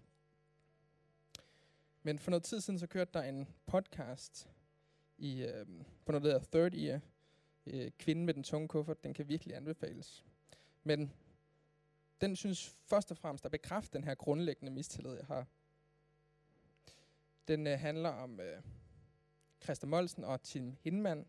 Men 2.02 2.18
for 2.18 2.30
noget 2.30 2.44
tid 2.44 2.60
siden, 2.60 2.78
så 2.78 2.86
kørte 2.86 3.10
der 3.14 3.22
en 3.22 3.48
podcast 3.66 4.50
i, 5.18 5.42
øh, 5.42 5.66
på 6.04 6.12
noget, 6.12 6.24
der 6.24 6.30
hedder 6.30 6.46
Third 6.52 6.74
Year, 6.74 7.00
øh, 7.66 7.90
Kvinden 7.98 8.26
med 8.26 8.34
den 8.34 8.42
tunge 8.42 8.68
kuffert, 8.68 9.04
den 9.04 9.14
kan 9.14 9.28
virkelig 9.28 9.56
anbefales. 9.56 10.24
Men 10.84 11.12
den 12.20 12.36
synes 12.36 12.76
først 12.86 13.10
og 13.10 13.16
fremmest 13.16 13.44
at 13.44 13.50
bekræfte 13.50 13.98
den 13.98 14.04
her 14.04 14.14
grundlæggende 14.14 14.72
mistillid, 14.72 15.12
jeg 15.12 15.26
har. 15.26 15.46
Den 17.48 17.66
øh, 17.66 17.78
handler 17.78 18.08
om 18.08 18.40
øh, 18.40 18.62
Christa 19.62 19.86
Molsen 19.86 20.24
og 20.24 20.42
Tim 20.42 20.76
Hindman, 20.80 21.26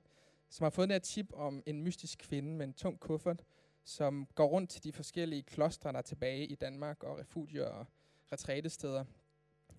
som 0.49 0.63
har 0.63 0.69
fået 0.69 0.89
den 0.89 0.93
her 0.93 0.99
tip 0.99 1.33
om 1.33 1.63
en 1.65 1.83
mystisk 1.83 2.19
kvinde 2.19 2.55
med 2.55 2.65
en 2.65 2.73
tung 2.73 2.99
kuffert, 2.99 3.43
som 3.83 4.27
går 4.35 4.45
rundt 4.45 4.69
til 4.69 4.83
de 4.83 4.93
forskellige 4.93 5.43
klostre, 5.43 5.91
der 5.91 5.97
er 5.97 6.01
tilbage 6.01 6.45
i 6.45 6.55
Danmark, 6.55 7.03
og 7.03 7.19
refugier 7.19 7.65
og 7.65 7.85
retrætesteder. 8.31 9.05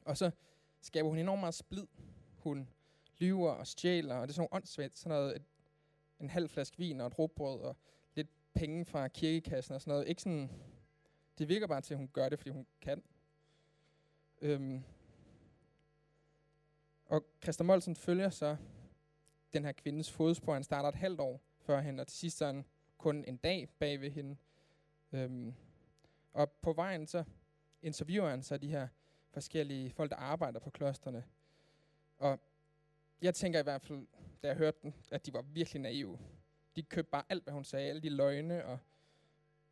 Og 0.04 0.16
så 0.16 0.30
skaber 0.80 1.08
hun 1.08 1.18
enormt 1.18 1.40
meget 1.40 1.54
splid. 1.54 1.86
Hun 2.36 2.68
lyver 3.18 3.50
og 3.50 3.66
stjæler, 3.66 4.14
og 4.14 4.28
det 4.28 4.32
er 4.32 4.34
sådan 4.34 4.48
noget 4.52 4.62
åndssvagt, 4.62 4.98
sådan 4.98 5.18
noget, 5.18 5.42
en 6.20 6.31
halv 6.31 6.48
flaske 6.48 6.79
vin 6.79 7.00
og 7.00 7.07
et 7.07 7.18
råbrød, 7.18 7.61
og 7.61 7.77
lidt 8.14 8.29
penge 8.55 8.85
fra 8.85 9.09
kirkekassen 9.09 9.74
og 9.74 9.81
sådan 9.81 9.90
noget. 9.90 10.09
Ikke 10.09 10.22
sådan, 10.22 10.50
det 11.38 11.48
virker 11.48 11.66
bare 11.66 11.81
til, 11.81 11.94
at 11.94 11.98
hun 11.98 12.09
gør 12.12 12.29
det, 12.29 12.38
fordi 12.38 12.50
hun 12.50 12.66
kan. 12.81 13.03
Øhm. 14.40 14.83
Og 17.07 17.27
Christa 17.42 17.64
Molsen 17.64 17.96
følger 17.96 18.31
så 18.31 18.57
den 19.53 19.64
her 19.64 19.72
kvindes 19.72 20.11
fodspor. 20.11 20.53
Han 20.53 20.64
starter 20.64 20.88
et 20.88 20.94
halvt 20.94 21.20
år 21.20 21.40
før 21.61 21.81
hende, 21.81 22.00
og 22.00 22.07
til 22.07 22.18
sidst 22.18 22.42
er 22.42 22.46
han 22.46 22.64
kun 22.98 23.24
en 23.24 23.37
dag 23.37 23.68
bag 23.79 24.00
ved 24.00 24.11
hende. 24.11 24.37
Øhm. 25.12 25.55
Og 26.33 26.53
på 26.53 26.72
vejen 26.72 27.07
så 27.07 27.24
interviewer 27.83 28.29
han 28.29 28.42
så 28.42 28.57
de 28.57 28.68
her 28.68 28.88
forskellige 29.31 29.90
folk, 29.90 30.11
der 30.11 30.16
arbejder 30.16 30.61
på 30.61 30.70
klosterne. 30.70 31.24
Og 32.18 32.40
jeg 33.22 33.35
tænker 33.35 33.61
i 33.61 33.62
hvert 33.62 33.83
fald, 33.83 34.07
da 34.44 34.48
jeg 34.48 34.57
hørte 34.57 34.78
den, 34.83 34.94
at 35.11 35.26
de 35.26 35.33
var 35.33 35.42
virkelig 35.42 35.83
naive. 35.83 36.18
De 36.76 36.83
købte 36.83 37.11
bare 37.11 37.24
alt, 37.28 37.44
hvad 37.44 37.52
hun 37.52 37.64
sagde, 37.64 37.88
alle 37.88 38.02
de 38.02 38.09
løgne, 38.09 38.64
og 38.64 38.78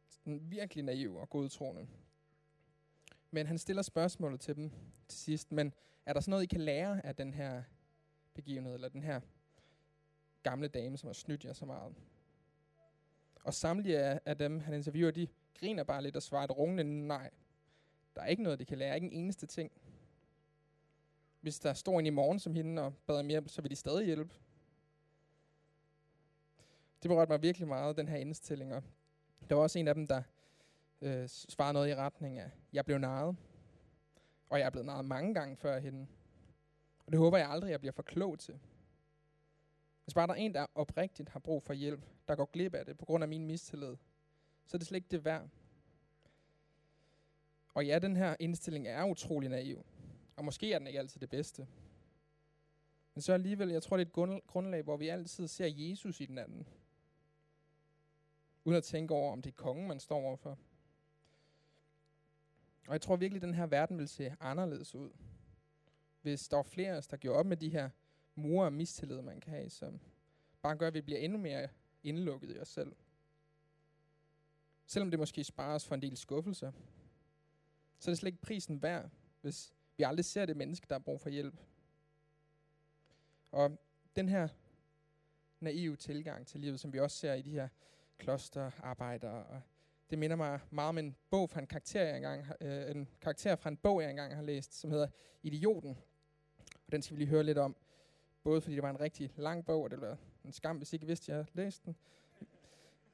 sådan 0.09 0.41
virkelig 0.51 0.85
naive 0.85 1.21
og 1.21 1.31
godtroende. 1.31 1.87
Men 3.31 3.47
han 3.47 3.59
stiller 3.59 3.83
spørgsmålet 3.83 4.41
til 4.41 4.57
dem 4.57 4.73
til 5.09 5.19
sidst, 5.19 5.53
men 5.53 5.75
er 6.07 6.13
der 6.13 6.21
sådan 6.21 6.31
noget, 6.31 6.43
I 6.43 6.47
kan 6.47 6.61
lære 6.61 7.07
af 7.07 7.17
den 7.17 7.35
her 7.35 7.63
begivenhed, 8.35 8.75
eller 8.75 8.89
den 8.89 9.03
her 9.03 9.21
gamle 10.43 10.69
dame, 10.69 10.97
som 10.97 11.07
har 11.07 11.15
snydt 11.15 11.45
jer 11.45 11.53
så 11.53 11.67
meget? 11.67 11.95
Og 13.45 13.55
samtlige 13.55 13.99
af, 13.99 14.21
af 14.25 14.39
dem, 14.39 14.61
han 14.61 14.75
interviewer, 14.75 15.11
de 15.11 15.29
griner 15.55 15.85
bare 15.85 16.03
lidt 16.03 16.17
og 16.17 16.23
svarer 16.23 16.45
et 16.45 16.59
rungende 16.59 17.07
nej. 17.07 17.31
Der 18.17 18.23
er 18.23 18.27
ikke 18.27 18.43
noget, 18.43 18.59
de 18.59 18.65
kan 18.65 18.79
lære, 18.79 18.95
ikke 18.95 19.07
en 19.07 19.13
eneste 19.13 19.47
ting 19.47 19.73
hvis 21.43 21.59
der 21.59 21.75
står 21.75 22.01
en 22.01 22.07
i 22.07 22.11
morgen 22.11 22.39
som 22.39 22.55
hende 22.55 22.83
og 22.83 22.95
bad 23.07 23.19
om 23.19 23.29
hjælp, 23.29 23.49
så 23.49 23.63
vil 23.63 23.71
de 23.71 23.77
stadig 23.77 24.07
hjælpe. 24.07 24.35
Det 27.03 27.09
berørte 27.09 27.31
mig 27.33 27.43
virkelig 27.43 27.69
meget, 27.69 27.97
den 27.97 28.09
her 28.09 28.17
indstilling. 28.17 28.75
Og 28.75 28.83
der 29.49 29.55
var 29.55 29.63
også 29.63 29.79
en 29.79 29.89
af 29.89 29.95
dem, 29.95 30.07
der 30.07 30.23
øh, 31.01 31.29
svarede 31.29 31.73
noget 31.73 31.89
i 31.91 31.95
retning 31.95 32.39
af, 32.39 32.51
jeg 32.73 32.85
blev 32.85 32.99
narret. 32.99 33.37
Og 34.51 34.59
jeg 34.59 34.67
er 34.67 34.71
blevet 34.71 34.87
narret 34.87 35.05
mange 35.05 35.35
gange 35.35 35.57
før 35.57 35.79
hende. 35.79 36.07
Og 37.07 37.13
det 37.13 37.19
håber 37.19 37.39
jeg 37.39 37.51
aldrig, 37.51 37.71
jeg 37.71 37.81
bliver 37.81 37.93
for 37.93 38.03
klog 38.03 38.39
til. 38.39 38.59
Hvis 40.05 40.15
bare 40.15 40.27
der 40.27 40.33
er 40.33 40.37
en, 40.37 40.55
der 40.55 40.67
oprigtigt 40.75 41.29
har 41.29 41.41
brug 41.41 41.63
for 41.63 41.73
hjælp, 41.73 42.03
der 42.29 42.35
går 42.35 42.45
glip 42.45 42.75
af 42.75 42.87
det 42.87 42.99
på 42.99 43.05
grund 43.05 43.25
af 43.25 43.29
min 43.29 43.47
mistillid, 43.47 43.97
så 44.67 44.77
er 44.77 44.79
det 44.79 44.87
slet 44.87 44.97
ikke 44.97 45.09
det 45.11 45.25
værd. 45.25 45.49
Og 47.75 47.87
ja, 47.87 47.99
den 47.99 48.17
her 48.17 48.37
indstilling 48.41 48.89
er 48.89 49.05
utrolig 49.05 49.49
naiv. 49.49 49.85
Og 50.37 50.45
måske 50.45 50.73
er 50.73 50.79
den 50.79 50.87
ikke 50.87 50.99
altid 50.99 51.21
det 51.21 51.31
bedste. 51.31 51.67
Men 53.15 53.23
så 53.23 53.33
alligevel, 53.33 53.69
jeg 53.69 53.83
tror, 53.83 53.97
det 53.97 54.05
er 54.05 54.23
et 54.23 54.43
grundlag, 54.47 54.83
hvor 54.83 54.97
vi 54.97 55.09
altid 55.09 55.49
ser 55.49 55.67
Jesus 55.67 56.21
i 56.21 56.27
den 56.27 56.39
anden. 56.39 56.67
Uden 58.65 58.77
at 58.77 58.85
tænke 58.85 59.15
over, 59.15 59.33
om 59.33 59.43
det 59.43 59.51
er 59.51 59.55
kongen, 59.55 59.89
man 59.89 60.01
står 60.01 60.21
overfor. 60.21 60.59
Og 62.87 62.93
jeg 62.93 63.01
tror 63.01 63.17
virkelig, 63.17 63.43
at 63.43 63.47
den 63.47 63.55
her 63.55 63.67
verden 63.67 63.99
vil 63.99 64.09
se 64.09 64.37
anderledes 64.41 64.95
ud. 64.95 65.11
Hvis 66.23 66.49
der 66.49 66.57
var 66.57 66.63
flere 66.63 66.93
af 66.93 66.97
os, 66.97 67.07
der 67.07 67.17
gjorde 67.17 67.39
op 67.39 67.47
med 67.47 67.57
de 67.57 67.69
her 67.69 67.91
mure 68.35 68.67
og 68.67 68.73
mistillid, 68.73 69.23
man 69.23 69.41
kan 69.41 69.53
have, 69.53 69.71
som 69.71 70.01
bare 70.63 70.77
gør, 70.77 70.87
at 70.87 70.95
vi 70.95 71.01
bliver 71.01 71.19
endnu 71.19 71.39
mere 71.39 71.69
indlukket 72.03 72.57
i 72.57 72.59
os 72.59 72.69
selv. 72.69 72.97
Selvom 74.87 75.11
det 75.11 75.19
måske 75.19 75.45
sparer 75.45 75.75
os 75.75 75.87
for 75.87 75.95
en 75.95 76.03
del 76.03 76.17
skuffelser, 76.17 76.73
så 77.99 78.11
er 78.11 78.13
det 78.13 78.19
slet 78.19 78.29
ikke 78.29 78.43
prisen 78.43 78.83
værd, 78.83 79.11
hvis 79.41 79.73
vi 79.97 80.03
aldrig 80.03 80.25
ser 80.25 80.47
det 80.47 80.57
menneske, 80.57 80.87
der 80.89 80.95
har 80.95 81.01
brug 81.01 81.21
for 81.21 81.31
hjælp. 81.31 81.61
Og 83.51 83.79
den 84.17 84.29
her 84.29 84.49
naive 85.61 85.97
tilgang 85.97 86.47
til 86.47 86.61
livet, 86.61 86.81
som 86.81 86.93
vi 86.93 87.01
også 87.01 87.17
ser 87.17 87.35
i 87.35 87.43
de 87.43 87.51
her 87.51 87.69
klosterarbejder, 88.23 89.31
og 89.31 89.61
det 90.11 90.19
minder 90.19 90.37
mig 90.37 90.61
meget 90.71 90.89
om 90.89 90.99
en 90.99 91.17
bog 91.31 91.51
fra 91.51 91.61
en 91.61 91.67
karakter, 91.67 92.03
jeg 92.03 92.17
engang, 92.17 92.47
øh, 92.61 92.91
en 92.91 93.09
karakter 93.21 93.57
fra 93.57 93.71
en 93.71 93.77
bog, 93.77 94.03
jeg 94.03 94.11
engang 94.11 94.35
har 94.35 94.43
læst, 94.43 94.81
som 94.81 94.91
hedder 94.91 95.09
Idioten. 95.43 95.99
Og 96.87 96.93
den 96.93 97.03
skal 97.03 97.17
vi 97.17 97.21
lige 97.21 97.31
høre 97.31 97.43
lidt 97.43 97.59
om. 97.59 97.77
Både 98.43 98.61
fordi 98.61 98.75
det 98.75 98.83
var 98.83 98.91
en 98.91 99.01
rigtig 99.01 99.31
lang 99.37 99.65
bog, 99.65 99.83
og 99.83 99.91
det 99.91 100.01
var 100.01 100.17
en 100.45 100.53
skam, 100.53 100.77
hvis 100.77 100.93
ikke 100.93 101.07
vidste, 101.07 101.31
jeg 101.31 101.37
havde 101.37 101.49
læst 101.55 101.85
den. 101.85 101.97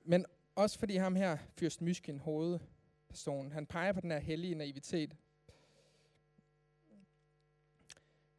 Men 0.05 0.27
også 0.55 0.79
fordi 0.79 0.97
ham 0.97 1.16
her, 1.16 1.38
Fyrst 1.59 1.83
Myskin, 1.83 2.18
hovedpersonen, 2.18 3.53
han 3.53 3.66
peger 3.66 3.92
på 3.92 4.01
den 4.01 4.11
her 4.11 4.18
hellige 4.18 4.55
naivitet, 4.55 5.16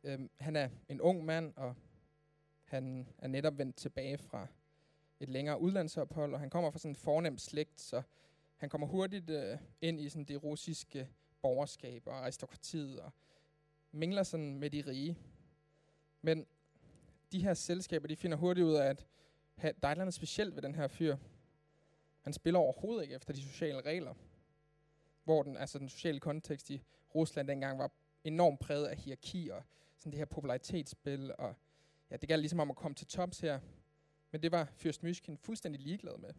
Øhm, 0.03 0.29
han 0.39 0.55
er 0.55 0.69
en 0.89 1.01
ung 1.01 1.25
mand, 1.25 1.53
og 1.55 1.75
han 2.63 3.07
er 3.17 3.27
netop 3.27 3.57
vendt 3.57 3.75
tilbage 3.75 4.17
fra 4.17 4.47
et 5.19 5.29
længere 5.29 5.61
udlandsophold, 5.61 6.33
og 6.33 6.39
han 6.39 6.49
kommer 6.49 6.71
fra 6.71 6.79
sådan 6.79 6.91
en 6.91 6.95
fornem 6.95 7.37
slægt, 7.37 7.81
så 7.81 8.01
han 8.57 8.69
kommer 8.69 8.87
hurtigt 8.87 9.29
øh, 9.29 9.57
ind 9.81 9.99
i 9.99 10.09
sådan 10.09 10.25
det 10.25 10.43
russiske 10.43 11.09
borgerskab 11.41 12.07
og 12.07 12.17
aristokratiet, 12.17 12.99
og 12.99 13.11
mingler 13.91 14.23
sådan 14.23 14.59
med 14.59 14.69
de 14.69 14.81
rige. 14.87 15.17
Men 16.21 16.47
de 17.31 17.43
her 17.43 17.53
selskaber, 17.53 18.07
de 18.07 18.15
finder 18.15 18.37
hurtigt 18.37 18.65
ud 18.65 18.73
af, 18.73 18.89
at 18.89 19.05
der 19.57 19.67
er 19.67 19.71
et 19.71 19.95
eller 19.95 20.01
andet 20.01 20.13
specielt 20.13 20.55
ved 20.55 20.61
den 20.61 20.75
her 20.75 20.87
fyr. 20.87 21.17
Han 22.21 22.33
spiller 22.33 22.59
overhovedet 22.59 23.03
ikke 23.03 23.15
efter 23.15 23.33
de 23.33 23.41
sociale 23.41 23.81
regler. 23.81 24.13
Hvor 25.23 25.43
den, 25.43 25.57
altså 25.57 25.79
den 25.79 25.89
sociale 25.89 26.19
kontekst 26.19 26.69
i 26.69 26.83
Rusland 27.15 27.47
dengang 27.47 27.79
var 27.79 27.91
enormt 28.23 28.59
præget 28.59 28.85
af 28.87 28.97
hierarki 28.97 29.49
og 29.49 29.63
sådan 29.97 30.11
det 30.11 30.17
her 30.17 30.25
popularitetsspil. 30.25 31.33
Og 31.37 31.55
ja, 32.11 32.17
det 32.17 32.29
galt 32.29 32.41
ligesom 32.41 32.59
om 32.59 32.69
at 32.69 32.75
komme 32.75 32.95
til 32.95 33.07
tops 33.07 33.39
her. 33.39 33.59
Men 34.31 34.43
det 34.43 34.51
var 34.51 34.67
Fyrst 34.75 35.03
Myskin 35.03 35.37
fuldstændig 35.37 35.81
ligeglad 35.81 36.17
med. 36.17 36.33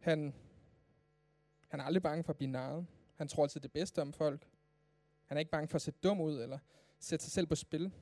Han, 0.00 0.34
han 1.68 1.80
er 1.80 1.84
aldrig 1.84 2.02
bange 2.02 2.24
for 2.24 2.32
at 2.32 2.36
blive 2.36 2.50
narret. 2.50 2.86
Han 3.14 3.28
tror 3.28 3.42
altid 3.42 3.60
det 3.60 3.72
bedste 3.72 4.02
om 4.02 4.12
folk. 4.12 4.48
Han 5.24 5.36
er 5.36 5.38
ikke 5.38 5.50
bange 5.50 5.68
for 5.68 5.76
at 5.76 5.82
se 5.82 5.90
dum 5.90 6.20
ud 6.20 6.40
eller 6.40 6.58
sætte 6.98 7.24
sig 7.24 7.32
selv 7.32 7.46
på 7.46 7.54
spil. 7.54 7.92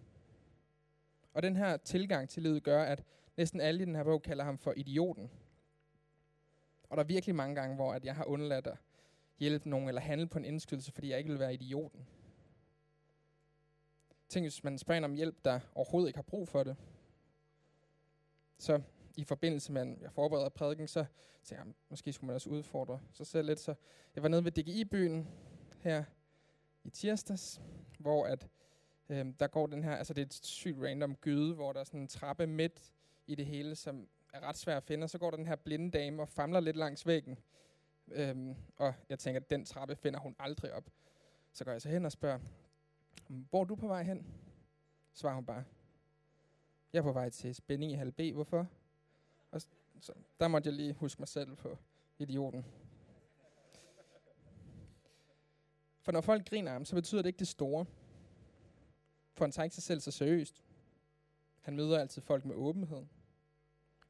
Og 1.32 1.42
den 1.42 1.56
her 1.56 1.76
tilgang 1.76 2.28
til 2.28 2.42
livet 2.42 2.62
gør, 2.62 2.82
at 2.82 3.04
næsten 3.36 3.60
alle 3.60 3.82
i 3.82 3.84
den 3.86 3.94
her 3.94 4.04
bog 4.04 4.22
kalder 4.22 4.44
ham 4.44 4.58
for 4.58 4.72
idioten. 4.76 5.30
Og 6.88 6.96
der 6.96 7.02
er 7.02 7.06
virkelig 7.06 7.34
mange 7.34 7.54
gange, 7.54 7.76
hvor 7.76 7.92
at 7.92 8.04
jeg 8.04 8.16
har 8.16 8.24
undladt 8.24 8.66
at 8.66 8.78
hjælpe 9.38 9.68
nogen 9.68 9.88
eller 9.88 10.00
handle 10.00 10.26
på 10.26 10.38
en 10.38 10.44
indskydelse, 10.44 10.92
fordi 10.92 11.10
jeg 11.10 11.18
ikke 11.18 11.30
vil 11.30 11.38
være 11.40 11.54
idioten. 11.54 12.06
Tænk, 14.28 14.44
hvis 14.44 14.64
man 14.64 14.78
spørger 14.78 15.04
om 15.04 15.14
hjælp, 15.14 15.44
der 15.44 15.60
overhovedet 15.74 16.08
ikke 16.08 16.18
har 16.18 16.22
brug 16.22 16.48
for 16.48 16.64
det. 16.64 16.76
Så 18.64 18.80
i 19.16 19.24
forbindelse 19.24 19.72
med, 19.72 19.82
at 19.82 20.00
jeg 20.00 20.12
forbereder 20.12 20.48
prædiken, 20.48 20.88
så 20.88 21.04
tænkte 21.42 21.64
jeg, 21.66 21.74
måske 21.90 22.12
skulle 22.12 22.26
man 22.26 22.34
også 22.34 22.50
udfordre 22.50 23.00
sig 23.12 23.26
selv 23.26 23.46
lidt. 23.46 23.60
Så 23.60 23.74
jeg 24.14 24.22
var 24.22 24.28
nede 24.28 24.44
ved 24.44 24.52
DGI-byen 24.52 25.28
her 25.78 26.04
i 26.84 26.90
tirsdags, 26.90 27.60
hvor 27.98 28.26
at, 28.26 28.48
øh, 29.08 29.26
der 29.40 29.46
går 29.46 29.66
den 29.66 29.84
her, 29.84 29.96
altså 29.96 30.14
det 30.14 30.22
er 30.22 30.26
et 30.26 30.34
sygt 30.34 30.78
random 30.82 31.16
gyde, 31.16 31.54
hvor 31.54 31.72
der 31.72 31.80
er 31.80 31.84
sådan 31.84 32.00
en 32.00 32.08
trappe 32.08 32.46
midt 32.46 32.92
i 33.26 33.34
det 33.34 33.46
hele, 33.46 33.74
som 33.74 34.08
er 34.34 34.40
ret 34.40 34.56
svær 34.56 34.76
at 34.76 34.82
finde, 34.82 35.04
og 35.04 35.10
så 35.10 35.18
går 35.18 35.30
der 35.30 35.36
den 35.36 35.46
her 35.46 35.56
blinde 35.56 35.90
dame 35.90 36.22
og 36.22 36.28
famler 36.28 36.60
lidt 36.60 36.76
langs 36.76 37.06
væggen. 37.06 37.38
Øhm, 38.08 38.54
og 38.76 38.94
jeg 39.08 39.18
tænker, 39.18 39.40
at 39.40 39.50
den 39.50 39.64
trappe 39.64 39.96
finder 39.96 40.20
hun 40.20 40.36
aldrig 40.38 40.72
op. 40.72 40.90
Så 41.52 41.64
går 41.64 41.72
jeg 41.72 41.82
så 41.82 41.88
hen 41.88 42.04
og 42.04 42.12
spørger, 42.12 42.38
hvor 43.28 43.60
er 43.60 43.64
du 43.64 43.74
på 43.74 43.86
vej 43.86 44.02
hen? 44.02 44.26
Svarer 45.12 45.34
hun 45.34 45.46
bare, 45.46 45.64
jeg 46.94 47.00
er 47.00 47.04
på 47.04 47.12
vej 47.12 47.30
til 47.30 47.54
spænding 47.54 47.92
i 47.92 47.94
halv 47.94 48.12
B. 48.12 48.20
Hvorfor? 48.32 48.68
Og 49.50 49.62
så, 50.00 50.12
der 50.40 50.48
måtte 50.48 50.68
jeg 50.68 50.74
lige 50.74 50.92
huske 50.92 51.20
mig 51.20 51.28
selv 51.28 51.56
på 51.56 51.78
idioten. 52.18 52.64
For 56.00 56.12
når 56.12 56.20
folk 56.20 56.48
griner 56.48 56.72
ham, 56.72 56.84
så 56.84 56.94
betyder 56.94 57.22
det 57.22 57.28
ikke 57.28 57.38
det 57.38 57.48
store. 57.48 57.86
For 59.32 59.44
han 59.44 59.52
tager 59.52 59.64
ikke 59.64 59.74
sig 59.74 59.82
selv 59.82 60.00
så 60.00 60.10
seriøst. 60.10 60.64
Han 61.60 61.76
møder 61.76 61.98
altid 61.98 62.22
folk 62.22 62.44
med 62.44 62.54
åbenhed. 62.54 63.06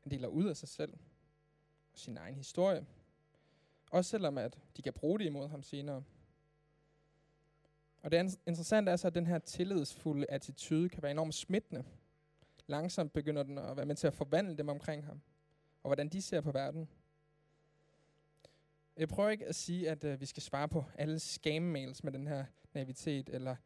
Han 0.01 0.11
deler 0.11 0.29
ud 0.29 0.45
af 0.45 0.57
sig 0.57 0.69
selv 0.69 0.93
og 1.93 1.99
sin 1.99 2.17
egen 2.17 2.35
historie. 2.35 2.87
Også 3.91 4.11
selvom 4.11 4.39
at 4.39 4.59
de 4.77 4.83
kan 4.83 4.93
bruge 4.93 5.19
det 5.19 5.25
imod 5.25 5.49
ham 5.49 5.63
senere. 5.63 6.05
Og 8.03 8.11
det 8.11 8.39
interessante 8.47 8.93
er 8.93 8.97
så, 8.97 9.07
at 9.07 9.15
den 9.15 9.27
her 9.27 9.39
tillidsfulde 9.39 10.31
attitude 10.31 10.89
kan 10.89 11.03
være 11.03 11.11
enormt 11.11 11.35
smittende. 11.35 11.85
Langsomt 12.67 13.13
begynder 13.13 13.43
den 13.43 13.59
at 13.59 13.77
være 13.77 13.87
med 13.87 13.95
til 13.97 14.07
at 14.07 14.15
forvandle 14.15 14.57
dem 14.57 14.69
omkring 14.69 15.05
ham, 15.05 15.21
og 15.83 15.89
hvordan 15.89 16.09
de 16.09 16.23
ser 16.23 16.41
på 16.41 16.53
verden. 16.53 16.89
Jeg 18.97 19.09
prøver 19.09 19.31
ikke 19.31 19.47
at 19.47 19.55
sige, 19.55 19.91
at 19.91 20.05
øh, 20.05 20.21
vi 20.21 20.27
skal 20.27 20.43
svare 20.43 20.69
på 20.69 20.85
alle 20.95 21.17
scam-mails 21.17 22.01
med 22.03 22.13
den 22.13 22.27
her 22.27 22.45
naivitet, 22.75 23.29
eller 23.29 23.57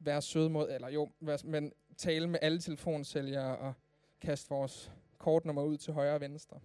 være 0.00 0.22
søde 0.22 0.50
mod, 0.50 0.70
eller 0.70 0.88
jo, 0.88 1.10
men 1.44 1.72
tale 1.96 2.26
med 2.26 2.38
alle 2.42 2.60
telefonsælgere 2.60 3.58
og 3.58 3.74
kaste 4.20 4.48
vores 4.48 4.92
kortnummer 5.18 5.62
ud 5.62 5.76
til 5.76 5.92
højre 5.92 6.14
og 6.14 6.20
venstre. 6.20 6.60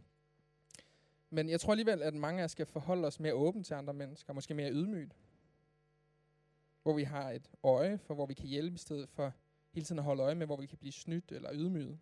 Men 1.30 1.50
jeg 1.50 1.60
tror 1.60 1.74
alligevel, 1.74 2.02
at 2.02 2.14
mange 2.14 2.42
af 2.42 2.46
os 2.46 2.52
skal 2.52 2.66
forholde 2.66 3.08
os 3.08 3.20
mere 3.20 3.34
åbent 3.34 3.66
til 3.66 3.74
andre 3.74 3.94
mennesker, 3.94 4.34
måske 4.34 4.54
mere 4.54 4.72
ydmygt. 4.72 5.16
Hvor 6.84 6.94
vi 6.94 7.04
har 7.04 7.32
et 7.32 7.50
øje 7.64 7.98
for, 7.98 8.14
hvor 8.14 8.26
vi 8.26 8.34
kan 8.34 8.48
hjælpe 8.48 8.76
i 8.76 8.78
stedet 8.78 9.10
for 9.10 9.34
hele 9.72 9.86
tiden 9.86 10.00
at 10.00 10.06
holde 10.06 10.24
øje 10.24 10.36
med, 10.36 10.46
hvor 10.46 10.58
vi 10.58 10.66
kan 10.66 10.78
blive 10.78 10.92
snydt 10.92 11.32
eller 11.32 11.54
ydmyget. 11.54 12.00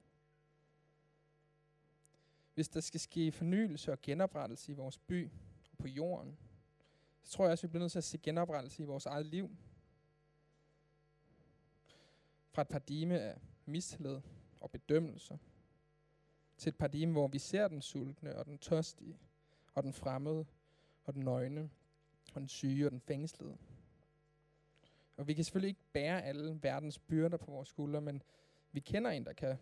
Hvis 2.54 2.70
der 2.70 2.80
skal 2.80 3.00
ske 3.00 3.32
fornyelse 3.32 3.92
og 3.92 4.02
genoprettelse 4.02 4.72
i 4.72 4.76
vores 4.76 4.98
by 4.98 5.30
og 5.72 5.78
på 5.78 5.88
jorden, 5.88 6.38
så 7.24 7.32
tror 7.32 7.46
jeg 7.46 7.52
også, 7.52 7.68
vi 7.68 7.72
bliver 7.72 7.84
nødt 7.84 7.92
til 7.92 7.98
at 8.00 8.04
se 8.04 8.18
genoprettelse 8.18 8.84
i 8.84 8.86
vores 8.86 9.06
eget 9.06 9.26
liv. 9.26 9.50
Fra 12.52 12.62
et 12.62 12.68
paradigme 12.68 13.20
af 13.20 13.42
mistillid 13.66 14.22
og 14.60 14.72
bedømmelse, 14.72 15.40
til 16.58 16.70
et 16.70 16.78
paradigme, 16.78 17.12
hvor 17.12 17.28
vi 17.28 17.40
ser 17.40 17.68
den 17.68 17.82
sultne 17.82 18.36
og 18.36 18.46
den 18.46 18.58
tørstige, 18.58 19.20
og 19.74 19.84
den 19.84 19.94
fremmede, 19.94 20.46
og 21.04 21.14
den 21.14 21.24
nøgne, 21.24 21.70
og 22.34 22.42
den 22.42 22.50
syge 22.50 22.86
og 22.86 22.92
den 22.92 23.00
fængslede. 23.00 23.58
Og 25.20 25.28
vi 25.28 25.34
kan 25.34 25.44
selvfølgelig 25.44 25.70
ikke 25.70 25.82
bære 25.94 26.24
alle 26.24 26.60
verdens 26.62 27.00
byrder 27.00 27.38
på 27.38 27.52
vores 27.52 27.70
skuldre, 27.70 28.02
men 28.02 28.24
vi 28.72 28.80
kender 28.80 29.12
en, 29.12 29.26
der 29.26 29.34
kan. 29.34 29.58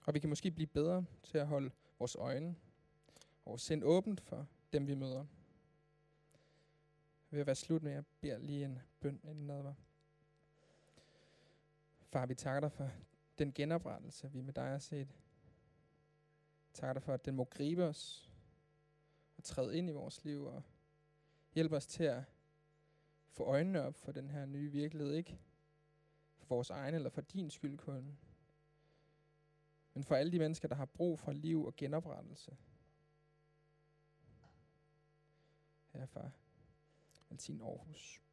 Og 0.00 0.14
vi 0.14 0.18
kan 0.18 0.28
måske 0.28 0.50
blive 0.50 0.66
bedre 0.66 1.04
til 1.22 1.38
at 1.38 1.46
holde 1.46 1.70
vores 1.98 2.16
øjne 2.16 2.56
og 3.44 3.50
vores 3.50 3.62
sind 3.62 3.84
åbent 3.84 4.20
for 4.20 4.46
dem, 4.72 4.86
vi 4.86 4.94
møder. 4.94 5.26
Jeg 7.30 7.38
vil 7.38 7.46
være 7.46 7.54
slut 7.54 7.82
med, 7.82 7.92
at 7.92 7.96
jeg 7.96 8.04
beder 8.20 8.38
lige 8.38 8.64
en 8.64 8.78
bøn 9.00 9.20
inden 9.24 9.50
advar. 9.50 9.74
Far, 12.00 12.26
vi 12.26 12.34
takker 12.34 12.60
dig 12.60 12.72
for 12.72 12.90
den 13.38 13.52
genoprettelse, 13.52 14.32
vi 14.32 14.40
med 14.40 14.54
dig 14.54 14.68
har 14.68 14.78
set. 14.78 15.16
takker 16.72 16.92
dig 16.92 17.02
for, 17.02 17.14
at 17.14 17.24
den 17.24 17.34
må 17.34 17.44
gribe 17.44 17.84
os 17.84 18.30
og 19.36 19.44
træde 19.44 19.78
ind 19.78 19.88
i 19.88 19.92
vores 19.92 20.24
liv 20.24 20.44
og 20.44 20.62
hjælpe 21.54 21.76
os 21.76 21.86
til 21.86 22.04
at 22.04 22.22
få 23.36 23.44
øjnene 23.44 23.82
op 23.82 23.96
for 23.96 24.12
den 24.12 24.30
her 24.30 24.46
nye 24.46 24.72
virkelighed, 24.72 25.12
ikke 25.12 25.38
for 26.36 26.46
vores 26.46 26.70
egen 26.70 26.94
eller 26.94 27.10
for 27.10 27.20
din 27.20 27.50
skyld 27.50 27.78
kun, 27.78 28.18
men 29.94 30.04
for 30.04 30.14
alle 30.14 30.32
de 30.32 30.38
mennesker, 30.38 30.68
der 30.68 30.74
har 30.74 30.84
brug 30.84 31.18
for 31.18 31.32
liv 31.32 31.64
og 31.64 31.76
genoprettelse. 31.76 32.56
Herre 35.92 36.06
far, 36.06 36.30
velsign 37.28 37.60
Aarhus. 37.60 38.25